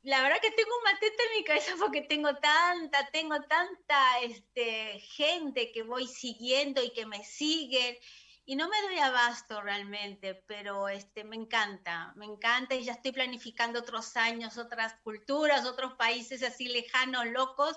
[0.02, 5.00] la verdad que tengo un matete en mi cabeza porque tengo tanta, tengo tanta este,
[5.00, 7.96] gente que voy siguiendo y que me siguen
[8.46, 13.12] y no me doy abasto realmente, pero este, me encanta, me encanta y ya estoy
[13.12, 17.76] planificando otros años, otras culturas, otros países así lejanos, locos.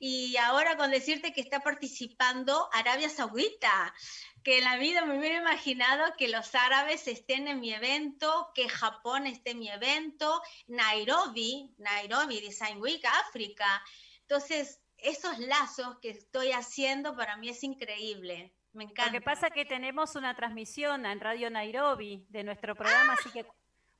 [0.00, 3.94] Y ahora con decirte que está participando Arabia Saudita
[4.42, 8.68] que en la vida me hubiera imaginado que los árabes estén en mi evento, que
[8.68, 13.82] Japón esté en mi evento, Nairobi, Nairobi Design Week, África.
[14.22, 18.54] Entonces, esos lazos que estoy haciendo para mí es increíble.
[18.72, 19.06] Me encanta.
[19.06, 23.30] Lo que pasa es que tenemos una transmisión en Radio Nairobi de nuestro programa, así
[23.30, 23.44] que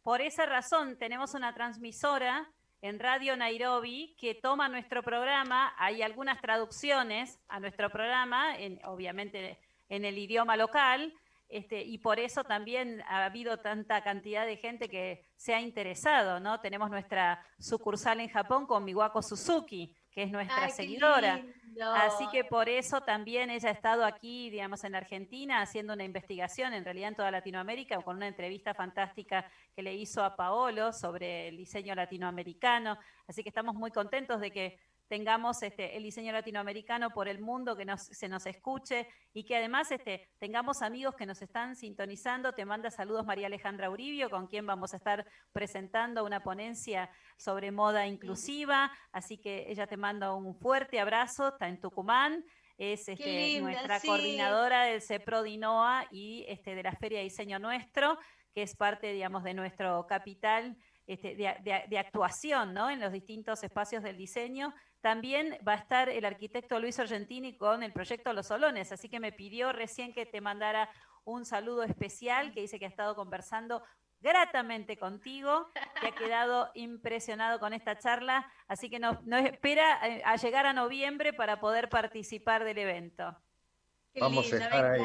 [0.03, 5.75] por esa razón tenemos una transmisora en Radio Nairobi que toma nuestro programa.
[5.77, 9.59] Hay algunas traducciones a nuestro programa, en, obviamente
[9.91, 11.13] en el idioma local.
[11.51, 16.39] Este, y por eso también ha habido tanta cantidad de gente que se ha interesado,
[16.39, 16.61] ¿no?
[16.61, 21.43] Tenemos nuestra sucursal en Japón con Miwako Suzuki, que es nuestra seguidora.
[21.97, 26.73] Así que por eso también ella ha estado aquí, digamos, en Argentina, haciendo una investigación,
[26.73, 31.49] en realidad en toda Latinoamérica, con una entrevista fantástica que le hizo a Paolo sobre
[31.49, 32.97] el diseño latinoamericano.
[33.27, 34.79] Así que estamos muy contentos de que
[35.11, 39.91] tengamos este, el diseño latinoamericano por el mundo, que se nos escuche y que además
[39.91, 42.53] este, tengamos amigos que nos están sintonizando.
[42.53, 47.73] Te manda saludos María Alejandra Uribio, con quien vamos a estar presentando una ponencia sobre
[47.73, 48.93] moda inclusiva.
[49.11, 52.45] Así que ella te manda un fuerte abrazo, está en Tucumán.
[52.79, 58.17] Es este, nuestra coordinadora del CEPRODINOA y este, de la Feria de Diseño Nuestro,
[58.55, 60.77] que es parte, digamos, de nuestro capital
[61.07, 62.89] este, de, de, actuación ¿no?
[62.91, 64.75] en los distintos espacios del diseño.
[65.01, 69.21] También va a estar el arquitecto Luis Argentini con el proyecto Los Solones, así que
[69.21, 70.91] me pidió recién que te mandara
[71.25, 73.83] un saludo especial, que dice que ha estado conversando
[74.21, 75.71] gratamente contigo,
[76.01, 80.73] que ha quedado impresionado con esta charla, así que nos, espera eh, a llegar a
[80.73, 83.37] noviembre para poder participar del evento.
[84.15, 85.03] Vamos a estar ahí.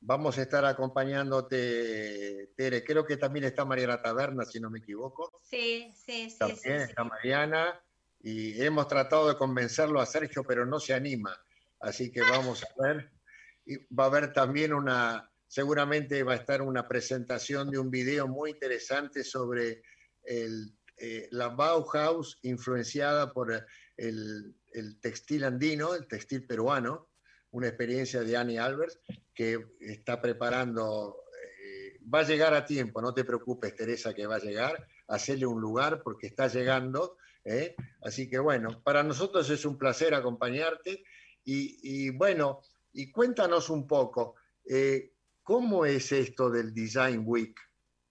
[0.00, 2.84] Vamos a estar acompañándote, Tere.
[2.84, 5.40] Creo que también está Mariana Taberna, si no me equivoco.
[5.42, 6.38] Sí, sí, sí.
[6.38, 7.80] También está Mariana.
[8.20, 11.36] Y hemos tratado de convencerlo a Sergio, pero no se anima.
[11.80, 13.10] Así que vamos a ver.
[13.66, 18.28] Y va a haber también una, seguramente va a estar una presentación de un video
[18.28, 19.82] muy interesante sobre
[20.22, 23.52] el, eh, la Bauhaus influenciada por
[23.96, 27.07] el, el textil andino, el textil peruano
[27.52, 29.00] una experiencia de Annie Albers
[29.34, 31.24] que está preparando,
[31.62, 35.46] eh, va a llegar a tiempo, no te preocupes Teresa que va a llegar, hacerle
[35.46, 37.74] un lugar porque está llegando, ¿eh?
[38.02, 41.04] así que bueno, para nosotros es un placer acompañarte
[41.50, 42.60] y, bueno,
[42.92, 44.34] y cuéntanos un poco,
[44.66, 47.58] eh, ¿cómo es esto del Design Week?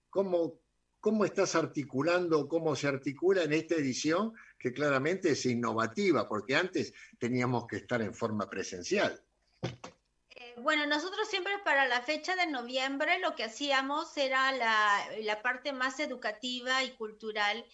[0.09, 0.61] ¿Cómo,
[0.99, 6.93] ¿Cómo estás articulando, cómo se articula en esta edición que claramente es innovativa, porque antes
[7.19, 9.23] teníamos que estar en forma presencial?
[9.61, 15.73] Eh, bueno, nosotros siempre para la fecha de noviembre lo que hacíamos era la, parte
[15.73, 17.65] más educativa y cultural.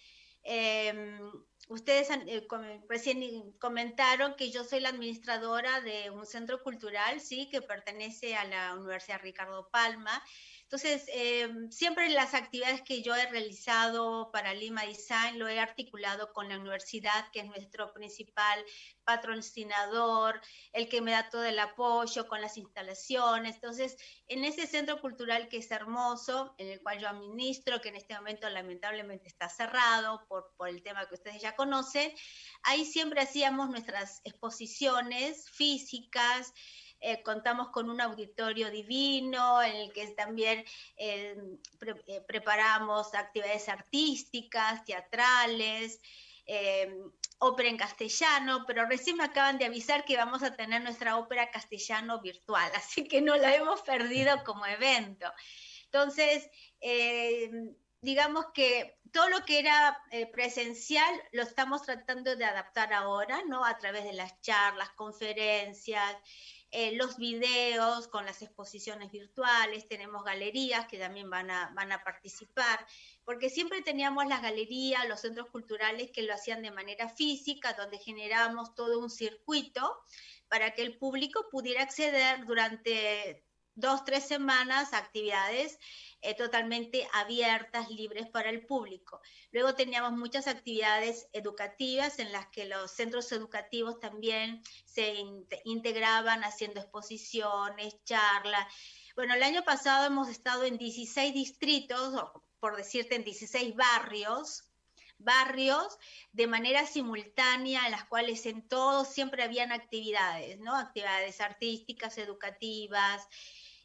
[0.42, 1.18] Em,
[1.68, 2.46] ustedes eh,
[2.88, 8.44] recién comentaron que yo soy la administradora de un centro cultural, sí, que pertenece a
[8.44, 10.22] la Universidad Ricardo Palma.
[10.64, 16.32] Entonces, eh, siempre las actividades que yo he realizado para Lima Design lo he articulado
[16.32, 18.64] con la universidad, que es nuestro principal
[19.04, 20.40] patrocinador,
[20.72, 23.56] el que me da todo el apoyo con las instalaciones.
[23.56, 23.96] Entonces,
[24.26, 28.14] en ese centro cultural que es hermoso, en el cual yo administro, que en este
[28.14, 32.12] momento lamentablemente está cerrado por, por el tema que ustedes ya conocen,
[32.62, 36.52] ahí siempre hacíamos nuestras exposiciones físicas,
[37.04, 40.64] eh, contamos con un auditorio divino en el que también
[40.96, 41.36] eh,
[42.06, 46.00] eh, preparamos actividades artísticas, teatrales,
[47.38, 51.50] ópera en castellano, pero recién me acaban de avisar que vamos a tener nuestra ópera
[51.50, 55.30] castellano virtual, así que no la hemos perdido como evento.
[55.84, 56.48] Entonces,
[56.80, 57.50] eh,
[58.00, 63.64] digamos que todo lo que era eh, presencial lo estamos tratando de adaptar ahora, ¿no?
[63.64, 66.16] A través de las charlas, conferencias,
[66.76, 72.02] eh, los videos con las exposiciones virtuales, tenemos galerías que también van a, van a
[72.02, 72.84] participar,
[73.24, 77.98] porque siempre teníamos las galerías, los centros culturales que lo hacían de manera física, donde
[77.98, 80.02] generábamos todo un circuito
[80.48, 83.43] para que el público pudiera acceder durante
[83.74, 85.78] dos, tres semanas actividades
[86.26, 89.20] eh, totalmente abiertas, libres para el público.
[89.52, 95.16] Luego teníamos muchas actividades educativas en las que los centros educativos también se
[95.64, 98.66] integraban haciendo exposiciones, charlas.
[99.16, 102.14] Bueno, el año pasado hemos estado en 16 distritos,
[102.58, 104.64] por decirte, en 16 barrios,
[105.18, 105.98] barrios
[106.32, 110.74] de manera simultánea, en las cuales en todos siempre habían actividades, ¿no?
[110.74, 113.28] Actividades artísticas, educativas,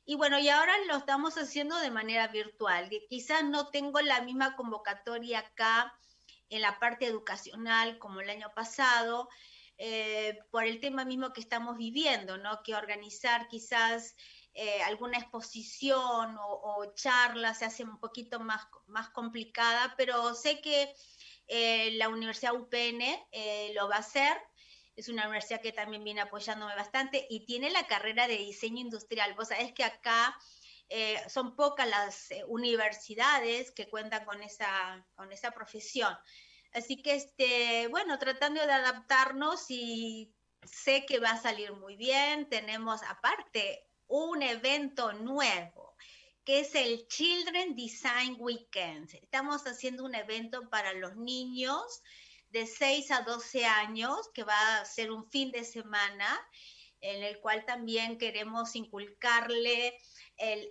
[0.10, 2.90] y bueno, y ahora lo estamos haciendo de manera virtual.
[3.08, 5.96] Quizás no tengo la misma convocatoria acá
[6.50, 9.30] en la parte educacional como el año pasado,
[9.78, 12.64] eh, por el tema mismo que estamos viviendo, ¿no?
[12.64, 14.16] Que organizar quizás
[14.56, 20.60] eh, alguna exposición o, o, charla se hace un poquito más, más complicada, pero sé
[20.60, 20.92] que
[21.46, 23.04] eh, la Universidad UPN
[23.76, 24.36] lo va a hacer
[25.00, 29.34] es una universidad que también viene apoyándome bastante y tiene la carrera de diseño industrial.
[29.34, 30.38] Vos sabés que acá
[30.90, 36.14] eh, son pocas las eh, universidades que cuentan con esa, con esa profesión.
[36.74, 40.34] Así que, este, bueno, tratando de adaptarnos y
[40.64, 42.50] sé que va a salir muy bien.
[42.50, 45.96] Tenemos aparte un evento nuevo
[46.44, 49.14] que es el Children Design Weekend.
[49.22, 52.02] Estamos haciendo un evento para los niños
[52.50, 56.40] de 6 a 12 años, que va a ser un fin de semana,
[57.02, 59.98] en el cual también queremos inculcarle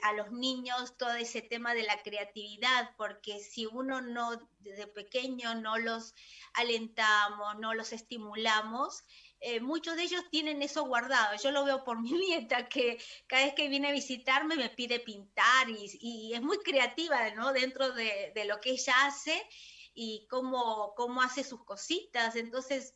[0.03, 5.55] a los niños todo ese tema de la creatividad, porque si uno no, desde pequeño,
[5.57, 6.14] no los
[6.55, 9.05] alentamos, no los estimulamos,
[9.41, 11.37] eh, muchos de ellos tienen eso guardado.
[11.43, 15.01] Yo lo veo por mi nieta, que cada vez que viene a visitarme me pide
[15.01, 17.53] pintar y, es muy creativa, ¿no?
[17.53, 19.47] Dentro de, de lo que ella hace
[20.01, 22.37] y cómo, cómo hace sus cositas.
[22.37, 22.95] Entonces,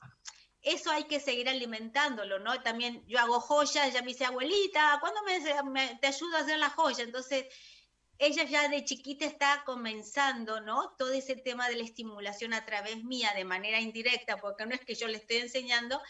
[0.63, 2.63] eso hay que seguir alimentándolo, ¿no?
[2.63, 6.71] También yo hago joyas, ella me dice, abuelita, ¿cuándo me, te ayudo a hacer la
[6.71, 7.03] joya?
[7.03, 7.47] Entonces,
[8.19, 10.95] ella ya de chiquita está comenzando, ¿no?
[10.97, 14.85] Todo ese tema de la estimulación a través mía, de manera indirecta, porque no es
[14.85, 16.01] que yo le estoy enseñando,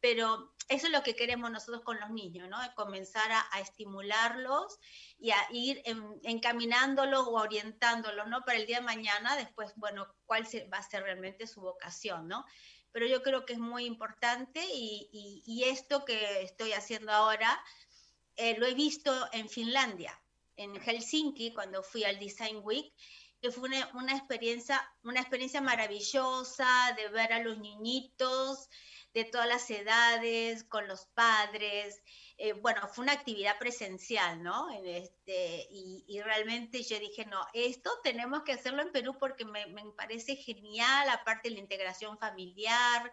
[0.00, 2.58] pero eso es lo que queremos nosotros con los niños, ¿no?
[2.74, 4.78] Comenzar a, estimularlos
[5.18, 5.82] y a ir
[6.22, 8.44] encaminándolos o orientándolos, ¿no?
[8.44, 12.44] Para el día de mañana, después, bueno, cuál va a ser realmente su vocación, ¿no?
[12.92, 17.62] Pero yo creo que es muy importante y, esto que estoy haciendo ahora
[18.36, 20.18] eh, lo he visto en Finlandia,
[20.56, 22.92] en Helsinki, cuando fui al Design Week,
[23.40, 28.68] que fue una, una experiencia, una experiencia maravillosa de ver a los niñitos,
[29.14, 32.02] de todas las edades, con los padres.
[32.36, 34.68] Eh, bueno, fue una actividad presencial, ¿no?
[34.84, 39.66] Este, y, realmente yo dije, no, esto tenemos que hacerlo en Perú porque me,
[39.96, 43.10] parece genial, aparte de la integración familiar,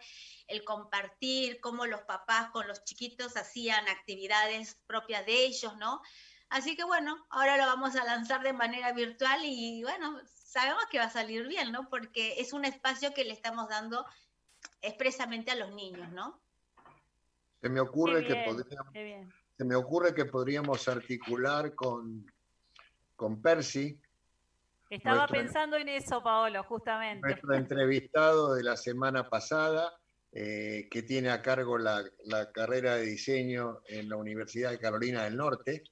[0.47, 6.01] el compartir, cómo los papás con los chiquitos hacían actividades propias de ellos, ¿no?
[6.49, 10.99] Así que bueno, ahora lo vamos a lanzar de manera virtual y bueno, sabemos que
[10.99, 11.89] va a salir bien, ¿no?
[11.89, 14.05] Porque es un espacio que le estamos dando
[14.81, 16.39] expresamente a los niños, ¿no?
[17.61, 18.93] Se me ocurre, que, podríamos,
[19.57, 22.31] se me ocurre que podríamos articular con,
[23.15, 23.99] con Percy.
[24.89, 27.27] Estaba pensando en eso, Paolo, justamente.
[27.27, 29.97] Nuestro entrevistado de la semana pasada,
[30.31, 35.23] eh, que tiene a cargo la, la, carrera de diseño en la Universidad de Carolina
[35.23, 35.83] del Norte,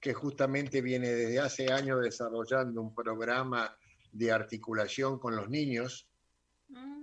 [0.00, 3.76] que justamente viene desde hace años desarrollando un programa
[4.12, 6.08] de articulación con los niños.
[6.68, 7.00] Mm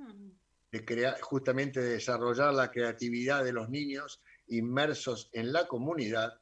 [0.71, 6.39] de crear, justamente de desarrollar la creatividad de los niños inmersos en la comunidad.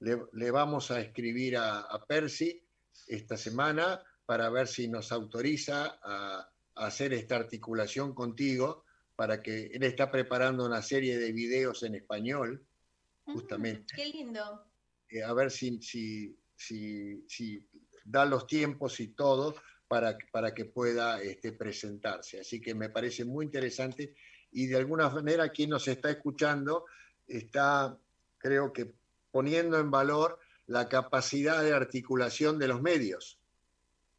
[0.00, 2.62] Le, vamos a escribir a, Percy
[3.06, 8.84] esta semana para ver si nos autoriza a, hacer esta articulación contigo,
[9.16, 12.64] para que él está preparando una serie de videos en español,
[13.26, 13.94] mm, justamente.
[13.96, 14.67] qué lindo.
[15.10, 17.68] Eh, a ver si, si, si, si
[18.04, 19.54] da los tiempos y todo
[19.86, 22.40] para, para que pueda este, presentarse.
[22.40, 24.14] Así que me parece muy interesante
[24.50, 26.84] y de alguna manera quien nos está escuchando
[27.26, 27.98] está,
[28.38, 28.92] creo que,
[29.30, 33.40] poniendo en valor la capacidad de articulación de los medios.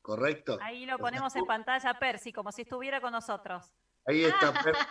[0.01, 0.57] ¿Correcto?
[0.61, 3.71] Ahí lo ponemos en pantalla, Percy, como si estuviera con nosotros.
[4.05, 4.81] Ahí está Percy.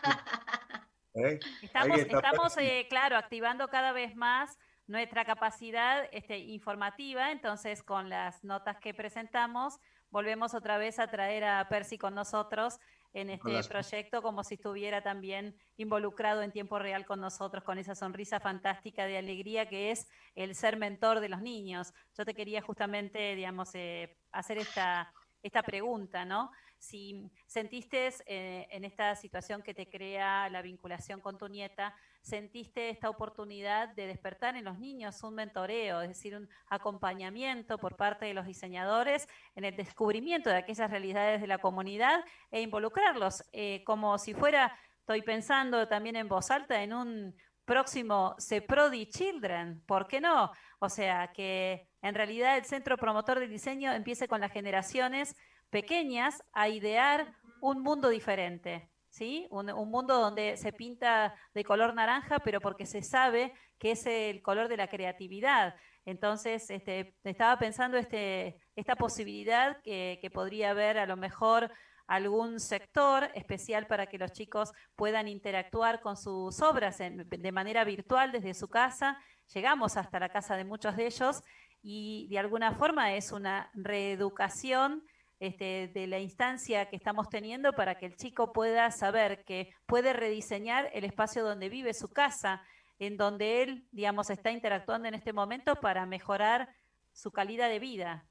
[1.14, 1.40] ¿Eh?
[1.62, 4.56] Estamos, estamos eh, claro, activando cada vez más
[4.88, 9.78] nuestra capacidad este, informativa, entonces con las notas que presentamos,
[10.10, 12.78] volvemos otra vez a traer a Percy con nosotros
[13.12, 17.94] en este proyecto como si estuviera también involucrado en tiempo real con nosotros, con esa
[17.94, 21.92] sonrisa fantástica de alegría que es el ser mentor de los niños.
[22.16, 25.12] Yo te quería justamente, digamos, eh, hacer esta,
[25.42, 26.50] esta pregunta, ¿no?
[26.78, 32.90] Si sentiste eh, en esta situación que te crea la vinculación con tu nieta, sentiste
[32.90, 38.26] esta oportunidad de despertar en los niños un mentoreo, es decir, un acompañamiento por parte
[38.26, 43.82] de los diseñadores en el descubrimiento de aquellas realidades de la comunidad e involucrarlos eh,
[43.84, 50.06] como si fuera, estoy pensando también en voz alta, en un próximo CEPRODI Children, ¿por
[50.06, 50.50] qué no?
[50.78, 55.36] O sea, que en realidad el centro promotor del diseño empiece con las generaciones
[55.70, 58.90] pequeñas a idear un mundo diferente.
[59.10, 59.46] ¿sí?
[59.50, 64.42] Un, mundo donde se pinta de color naranja, pero porque se sabe que es el
[64.42, 65.74] color de la creatividad.
[66.04, 71.70] Entonces, este, estaba pensando este, esta posibilidad que, podría haber a lo mejor
[72.06, 78.32] algún sector especial para que los chicos puedan interactuar con sus obras de manera virtual
[78.32, 79.18] desde su casa.
[79.52, 81.42] Llegamos hasta la casa de muchos de ellos
[81.82, 85.04] y de alguna forma es una reeducación
[85.40, 90.12] este, de la instancia que estamos teniendo para que el chico pueda saber que puede
[90.12, 92.62] rediseñar el espacio donde vive su casa,
[92.98, 96.74] en donde él, digamos, está interactuando en este momento para mejorar
[97.12, 98.26] su calidad de vida.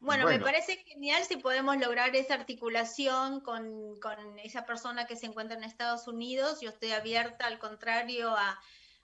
[0.00, 5.26] bueno, me parece genial si podemos lograr esa articulación con, con, esa persona que se
[5.26, 6.60] encuentra en Estados Unidos.
[6.60, 8.60] Yo estoy abierta, al contrario, a,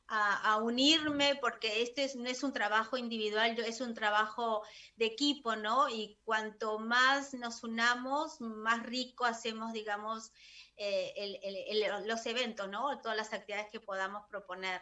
[0.09, 4.63] a, unirme porque este no es un trabajo individual, es un trabajo
[4.97, 5.89] de equipo, ¿no?
[5.89, 10.33] Y cuanto más nos unamos, más rico hacemos, digamos,
[10.77, 13.01] eh, los eventos, ¿no?
[13.01, 14.81] Todas las actividades que podamos proponer.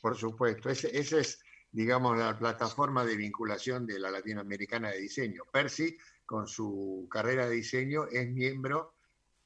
[0.00, 5.42] Por supuesto, esa es, digamos, la plataforma de vinculación de la Latinoamericana de Diseño.
[5.52, 8.97] Percy, con su carrera de diseño, es miembro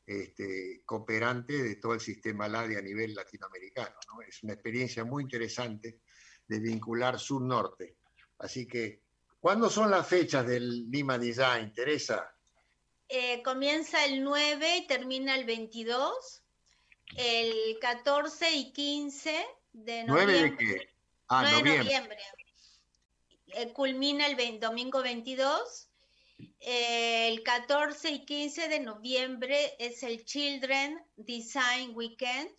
[0.07, 3.95] este, cooperante de todo el sistema LADI a nivel latinoamericano.
[4.27, 6.01] Es una experiencia muy interesante
[6.47, 7.97] de vincular sur-norte.
[8.39, 9.03] Así que,
[9.41, 12.35] ¿cuándo son las fechas del Lima Design, Teresa?
[13.09, 16.43] Eh, comienza el 9 y termina el 22,
[17.17, 20.39] el 14 y 15 de noviembre.
[20.39, 20.89] ¿9 de qué?
[21.29, 22.19] Ah, noviembre.
[23.55, 25.92] Eh, culmina el domingo 22
[26.61, 32.51] el 14 y 15 de noviembre es el Children Design Weekend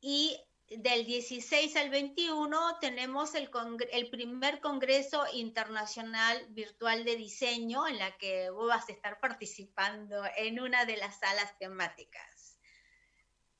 [0.00, 0.36] y
[0.68, 3.50] del 16 al 21 tenemos el,
[3.92, 10.22] el, primer Congreso Internacional Virtual de Diseño en la que vos vas a estar participando
[10.36, 12.58] en una de las salas temáticas.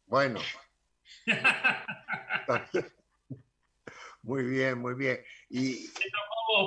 [0.06, 0.40] Bueno.
[4.22, 5.22] muy bien, muy bien.
[5.50, 5.88] Y...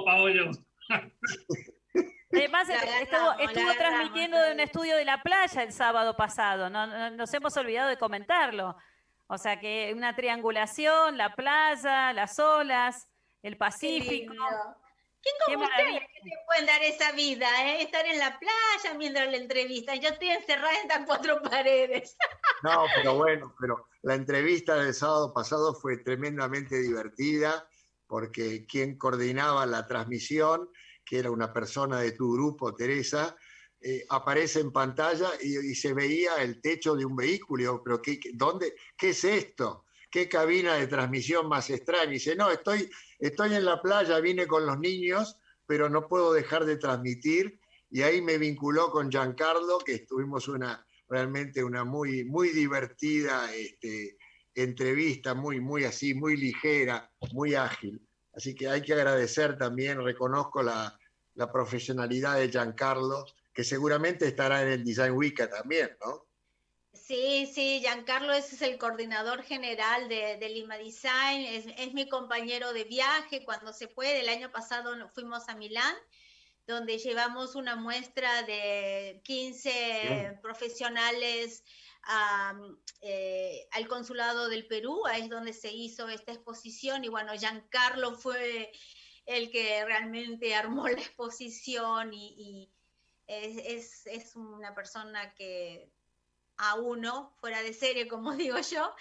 [0.05, 0.51] Paolo.
[2.31, 7.55] Además, estuvo, transmitiendo de un estudio de la playa el sábado pasado, no, nos hemos
[7.55, 8.75] olvidado de comentarlo.
[9.27, 13.07] O sea que una triangulación, la playa, las olas,
[13.41, 14.33] el Pacífico.
[15.21, 17.47] ¿Quién como ustedes que te pueden dar esa vida?
[17.65, 17.81] Eh?
[17.81, 19.95] Estar en la playa mientras la entrevista.
[19.95, 22.15] Yo estoy encerrada en estas cuatro paredes.
[22.63, 27.67] No, pero bueno, pero la entrevista del sábado pasado fue tremendamente divertida
[28.07, 30.69] porque quien coordinaba la transmisión
[31.07, 33.35] que era una persona de tu grupo, Teresa,
[33.79, 37.81] eh, aparece en pantalla y, se veía el techo de un vehículo.
[37.83, 39.85] pero ¿qué, dónde, ¿qué es esto?
[40.09, 42.09] ¿Qué cabina de transmisión más extraña?
[42.09, 42.89] Y dice, no, estoy,
[43.19, 47.59] estoy en la playa, vine con los niños, pero no puedo dejar de transmitir.
[47.89, 54.17] Y ahí me vinculó con Giancarlo, que estuvimos una, realmente una muy, muy divertida este,
[54.55, 58.01] entrevista, muy, muy así, muy ligera, muy ágil.
[58.33, 60.96] Así que hay que agradecer también, reconozco la,
[61.45, 66.27] profesionalidad de Giancarlo, que seguramente estará en el Design Week también, ¿no?
[66.93, 71.45] Sí, sí, Giancarlo es el coordinador general de, Lima Design,
[71.77, 74.21] es, mi compañero de viaje cuando se puede.
[74.21, 75.95] El año pasado fuimos a Milán,
[76.65, 81.63] donde llevamos una muestra de 15 profesionales
[83.01, 88.15] eh, al consulado del Perú, ahí es donde se hizo esta exposición y bueno, Giancarlo
[88.15, 88.71] fue
[89.27, 92.71] el que realmente armó la exposición y,
[93.27, 95.91] es, una persona que
[96.55, 98.95] a uno, fuera de serie, como digo yo,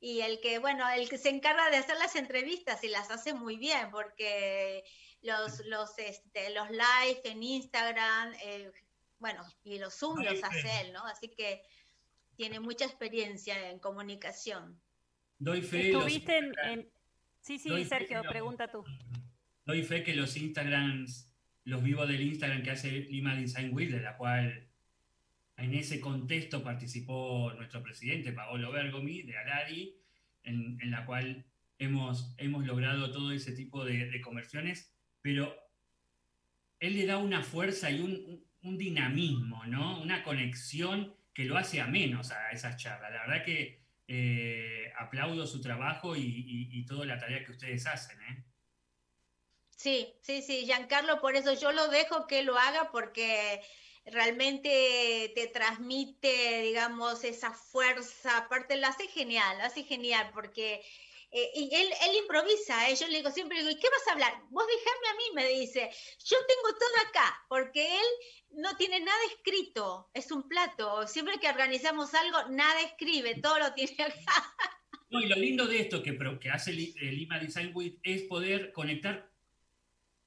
[0.00, 3.34] y el que, bueno, el que se encarga de hacer las entrevistas y las hace
[3.34, 4.82] muy bien, porque
[5.20, 8.72] los, los, este, los live en Instagram, eh,
[9.18, 11.04] bueno, y los Zoom los hace él, ¿no?
[11.04, 11.62] Así que
[12.34, 14.80] tiene mucha experiencia en comunicación.
[15.38, 15.90] doy fe.
[15.90, 16.90] Estuviste en,
[17.46, 18.84] Sí, sí, Sergio, pregunta tú.
[19.66, 24.00] Doy fe que los Instagrams, los vivos del Instagram que hace Lima Design Week, de
[24.00, 24.68] la cual
[25.56, 29.96] en ese contexto participó nuestro presidente, Paolo Bergomi, de Aladi,
[30.44, 31.44] en, la cual
[31.78, 35.52] hemos, hemos logrado todo ese tipo de, conversiones, pero
[36.78, 38.46] él le da una fuerza y un,
[38.78, 40.00] dinamismo, ¿no?
[40.00, 43.12] Una conexión que lo hace a menos a esas charlas.
[43.12, 48.44] La verdad que eh, aplaudo su trabajo y, toda la tarea que ustedes hacen, ¿eh?
[49.76, 53.60] Sí, sí, sí, Giancarlo, por eso yo lo dejo que lo haga porque
[54.06, 60.82] realmente te transmite, digamos, esa fuerza, aparte lo hace genial, lo hace genial porque
[61.30, 62.96] eh, él, él improvisa, ¿eh?
[62.96, 64.32] yo le digo siempre, digo, ¿y qué vas a hablar?
[64.48, 65.90] Vos dejame a mí, me dice,
[66.24, 68.06] yo tengo todo acá, porque él
[68.52, 73.74] no tiene nada escrito, es un plato, siempre que organizamos algo, nada escribe, todo lo
[73.74, 74.56] tiene acá.
[75.10, 79.30] No, y lo lindo de esto que, que hace Lima Design Week es poder conectar,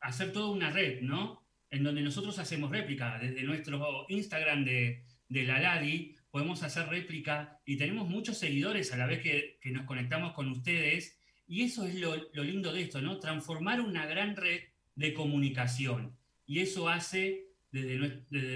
[0.02, 1.44] hacer toda una red, ¿no?
[1.70, 5.60] En donde nosotros hacemos réplica desde nuestro Instagram de, de la
[6.32, 11.18] podemos hacer réplica y tenemos muchos seguidores a la vez que, nos conectamos con ustedes.
[11.48, 13.20] Y eso es lo, lindo de esto, ¿no?
[13.20, 14.62] Transformar una gran red
[14.96, 16.16] de comunicación.
[16.46, 17.98] Y eso hace desde,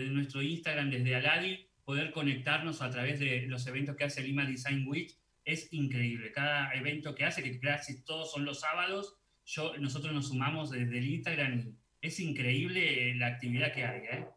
[0.10, 4.88] nuestro Instagram, desde Aladi, poder conectarnos a través de los eventos que hace Lima Design
[4.88, 5.16] Week.
[5.44, 6.32] Es increíble.
[6.32, 9.16] Cada evento que hace, que casi todos son los sábados,
[9.46, 11.76] yo, nosotros nos sumamos desde el Instagram.
[12.02, 14.02] Es increíble la actividad que hay.
[14.06, 14.28] ¿eh?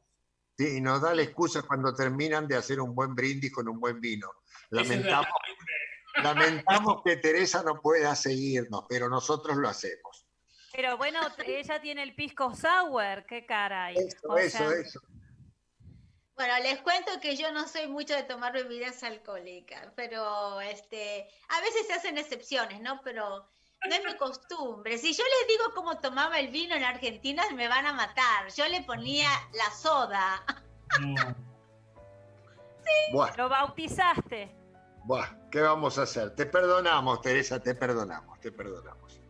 [0.59, 4.01] y nos da la excusa cuando terminan de hacer un buen brindis con un buen
[4.01, 4.31] vino.
[4.71, 5.29] Lamentamos,
[6.23, 10.27] lamentamos que Teresa no pueda seguirnos, pero nosotros lo hacemos.
[10.73, 13.97] Pero bueno, ella tiene el pisco sour, qué caray.
[13.97, 15.01] Eso, eso, eso.
[16.35, 21.61] Bueno, les cuento que yo no soy mucho de tomar bebidas alcohólicas, pero este, a
[21.63, 23.01] veces se hacen excepciones, ¿no?
[23.03, 23.49] Pero
[23.87, 24.99] no es mi costumbre.
[24.99, 28.53] Si yo les digo cómo tomaba el vino en Argentina, me van a matar.
[28.57, 30.45] Yo le ponía la soda.
[30.99, 34.55] sí, lo bautizaste.
[35.05, 36.35] Buah, ¿qué vamos a hacer?
[36.35, 39.21] Te perdonamos, Teresa, te perdonamos, te perdonamos.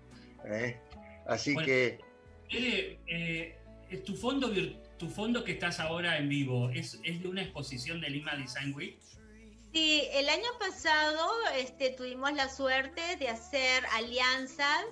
[0.44, 0.80] ¿Eh?
[1.26, 2.00] Así que...
[2.48, 3.58] Eh,
[4.06, 4.50] tu, fondo,
[4.96, 8.74] tu fondo que estás ahora en vivo, ¿es, ¿es de una exposición de Lima Design
[8.74, 8.98] Week?
[9.76, 14.86] Sí, el año pasado este, tuvimos la suerte de hacer alianzas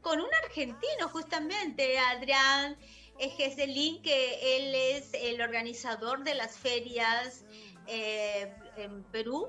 [0.00, 2.76] con un argentino, justamente, Adrián
[3.18, 7.44] Geselín, que él es el organizador de las ferias
[7.88, 9.48] eh, en Perú.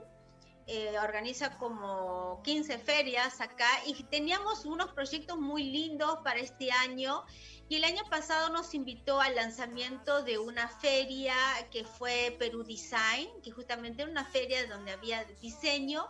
[0.66, 7.24] Eh, organiza como 15 ferias acá y teníamos unos proyectos muy lindos para este año
[7.70, 11.36] y el año pasado nos invitó al lanzamiento de una feria
[11.72, 16.08] que fue Perú Design, que justamente era una feria donde había diseño,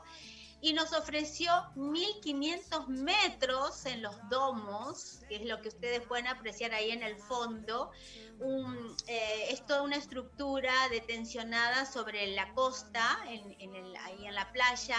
[0.62, 6.74] y nos ofreció 1500 metros en los domos, que es lo que ustedes pueden apreciar
[6.74, 7.91] ahí en el fondo.
[8.39, 14.51] Un, eh, es toda una estructura detencionada sobre la costa, en, el, ahí en la
[14.53, 14.97] playa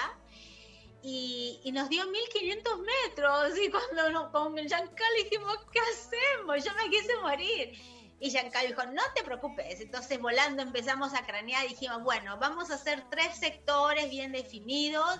[1.03, 3.59] y, nos dio 1500 metros.
[3.59, 6.65] Y cuando nos, con Giancarlo dijimos, ¿qué hacemos?
[6.65, 7.73] Yo me quise morir.
[8.21, 9.81] Y Giancarlo dijo, no te preocupes.
[9.81, 15.19] Entonces, volando empezamos a cranear y dijimos, bueno, vamos a hacer tres sectores bien definidos.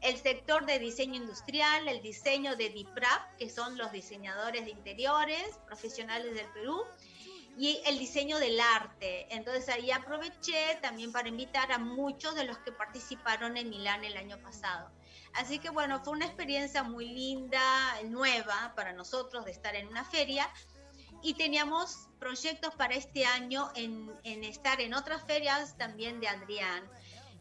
[0.00, 5.60] El sector de diseño industrial, el diseño de DIPRAP, que son los diseñadores de interiores
[5.66, 6.82] profesionales del Perú,
[7.56, 9.26] y el diseño del arte.
[9.30, 14.16] Entonces ahí aproveché también para invitar a muchos de los que participaron en Milán el
[14.16, 14.90] año pasado.
[15.34, 17.62] Así que bueno, fue una experiencia muy linda,
[18.04, 20.48] nueva para nosotros de estar en una feria
[21.22, 26.88] y teníamos proyectos para este año en, estar en otras ferias también de Adrián.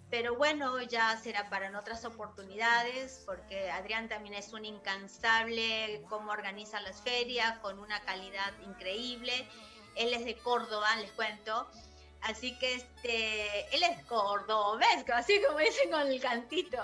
[0.10, 6.32] Pero bueno, ya será para en otras oportunidades, porque Adrián también es un incansable cómo
[6.32, 9.48] organiza las ferias, con una calidad increíble.
[9.96, 11.68] Él es de Córdoba, les cuento.
[12.22, 16.78] Así que este, él es cordobesco, así como dicen con el cantito.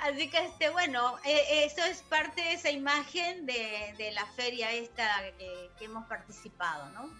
[0.00, 5.06] Así que, este, bueno, eh, eso es parte de esa imagen de, la feria esta
[5.38, 7.10] que, hemos participado, ¿no?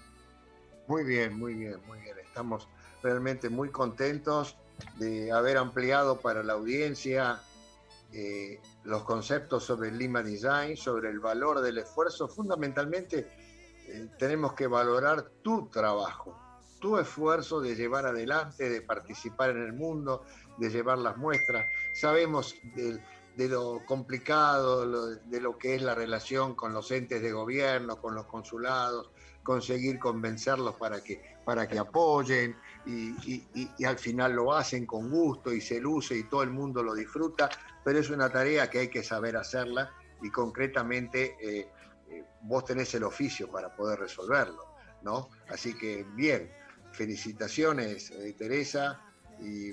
[0.87, 2.17] Muy bien, muy bien, muy bien.
[2.19, 2.69] Estamos
[3.03, 4.57] realmente muy contentos
[4.97, 7.41] de haber ampliado para la audiencia
[8.13, 12.27] eh, los conceptos sobre el Lima Design, sobre el valor del esfuerzo.
[12.29, 13.29] Fundamentalmente,
[13.87, 16.39] eh, tenemos que valorar tu trabajo,
[16.81, 20.25] tu esfuerzo de llevar adelante, de participar en el mundo,
[20.59, 21.67] de llevar las muestras.
[21.95, 28.01] Sabemos de, lo complicado, de lo que es la relación con los entes de gobierno,
[28.01, 29.11] con los consulados,
[29.43, 32.55] conseguir convencerlos para que, para que apoyen
[32.85, 36.95] y, al final lo hacen con gusto y se luce y todo el mundo lo
[36.95, 37.49] disfruta,
[37.83, 39.91] pero es una tarea que hay que saber hacerla
[40.21, 41.69] y concretamente eh,
[42.11, 44.65] eh, vos tenés el oficio para poder resolverlo,
[45.03, 45.31] ¿no?
[45.49, 46.51] Así que bien,
[46.93, 49.01] felicitaciones eh, Teresa
[49.41, 49.73] y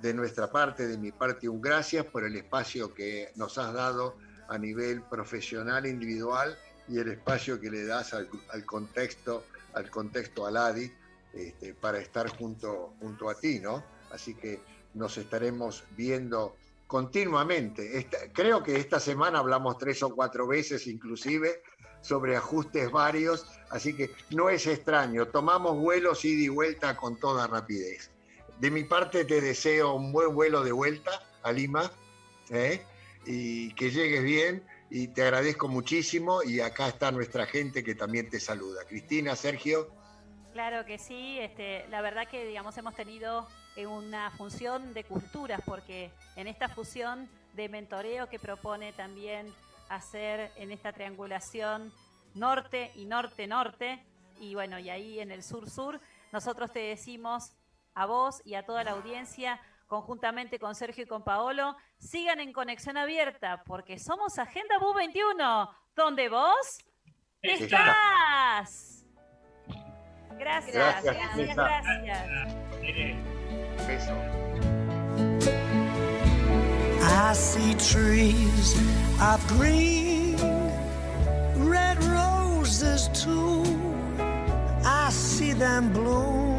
[0.00, 4.16] de, nuestra parte, de mi parte, un gracias por el espacio que nos has dado
[4.48, 6.56] a nivel profesional, individual
[6.88, 8.28] y el espacio que le das al,
[8.64, 9.44] contexto,
[9.74, 10.92] al contexto Aladi,
[11.32, 13.84] este, para estar junto, junto a ti, ¿no?
[14.10, 14.60] Así que
[14.94, 16.56] nos estaremos viendo
[16.86, 18.08] continuamente.
[18.32, 21.62] creo que esta semana hablamos tres o cuatro veces inclusive
[22.00, 27.46] sobre ajustes varios, así que no es extraño, tomamos vuelos ida y vuelta con toda
[27.48, 28.10] rapidez.
[28.58, 31.10] De mi parte te deseo un buen vuelo de vuelta
[31.42, 31.90] a Lima
[32.50, 32.84] ¿eh?
[33.26, 38.30] y que llegues bien y te agradezco muchísimo y acá está nuestra gente que también
[38.30, 38.84] te saluda.
[38.88, 39.90] Cristina, Sergio.
[40.52, 43.46] Claro que sí, este, la verdad que digamos hemos tenido
[43.76, 49.52] una función de culturas porque en esta fusión de mentoreo que propone también
[49.90, 51.92] hacer en esta triangulación
[52.34, 54.02] norte y norte-norte
[54.40, 56.00] y bueno, y ahí en el sur-sur,
[56.32, 57.52] nosotros te decimos
[57.96, 62.52] a vos y a toda la audiencia conjuntamente con Sergio y con Paolo, sigan en
[62.52, 66.78] conexión abierta, porque somos Agenda Bu 21, donde vos
[67.40, 69.04] estás.
[70.38, 72.56] Gracias, gracias, gracias.
[73.86, 74.12] Beso.
[77.08, 78.76] I see trees
[79.20, 80.36] of green,
[81.56, 83.62] red roses too.
[84.84, 86.55] I see them bloom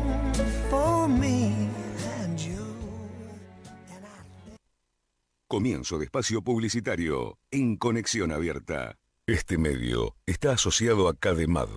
[5.49, 8.97] Comienzo de espacio publicitario en Conexión Abierta.
[9.25, 11.69] Este medio está asociado a CADEMAD,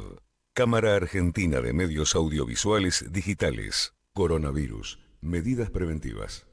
[0.54, 3.94] Cámara Argentina de Medios Audiovisuales Digitales.
[4.12, 4.98] Coronavirus.
[5.20, 6.46] Medidas preventivas.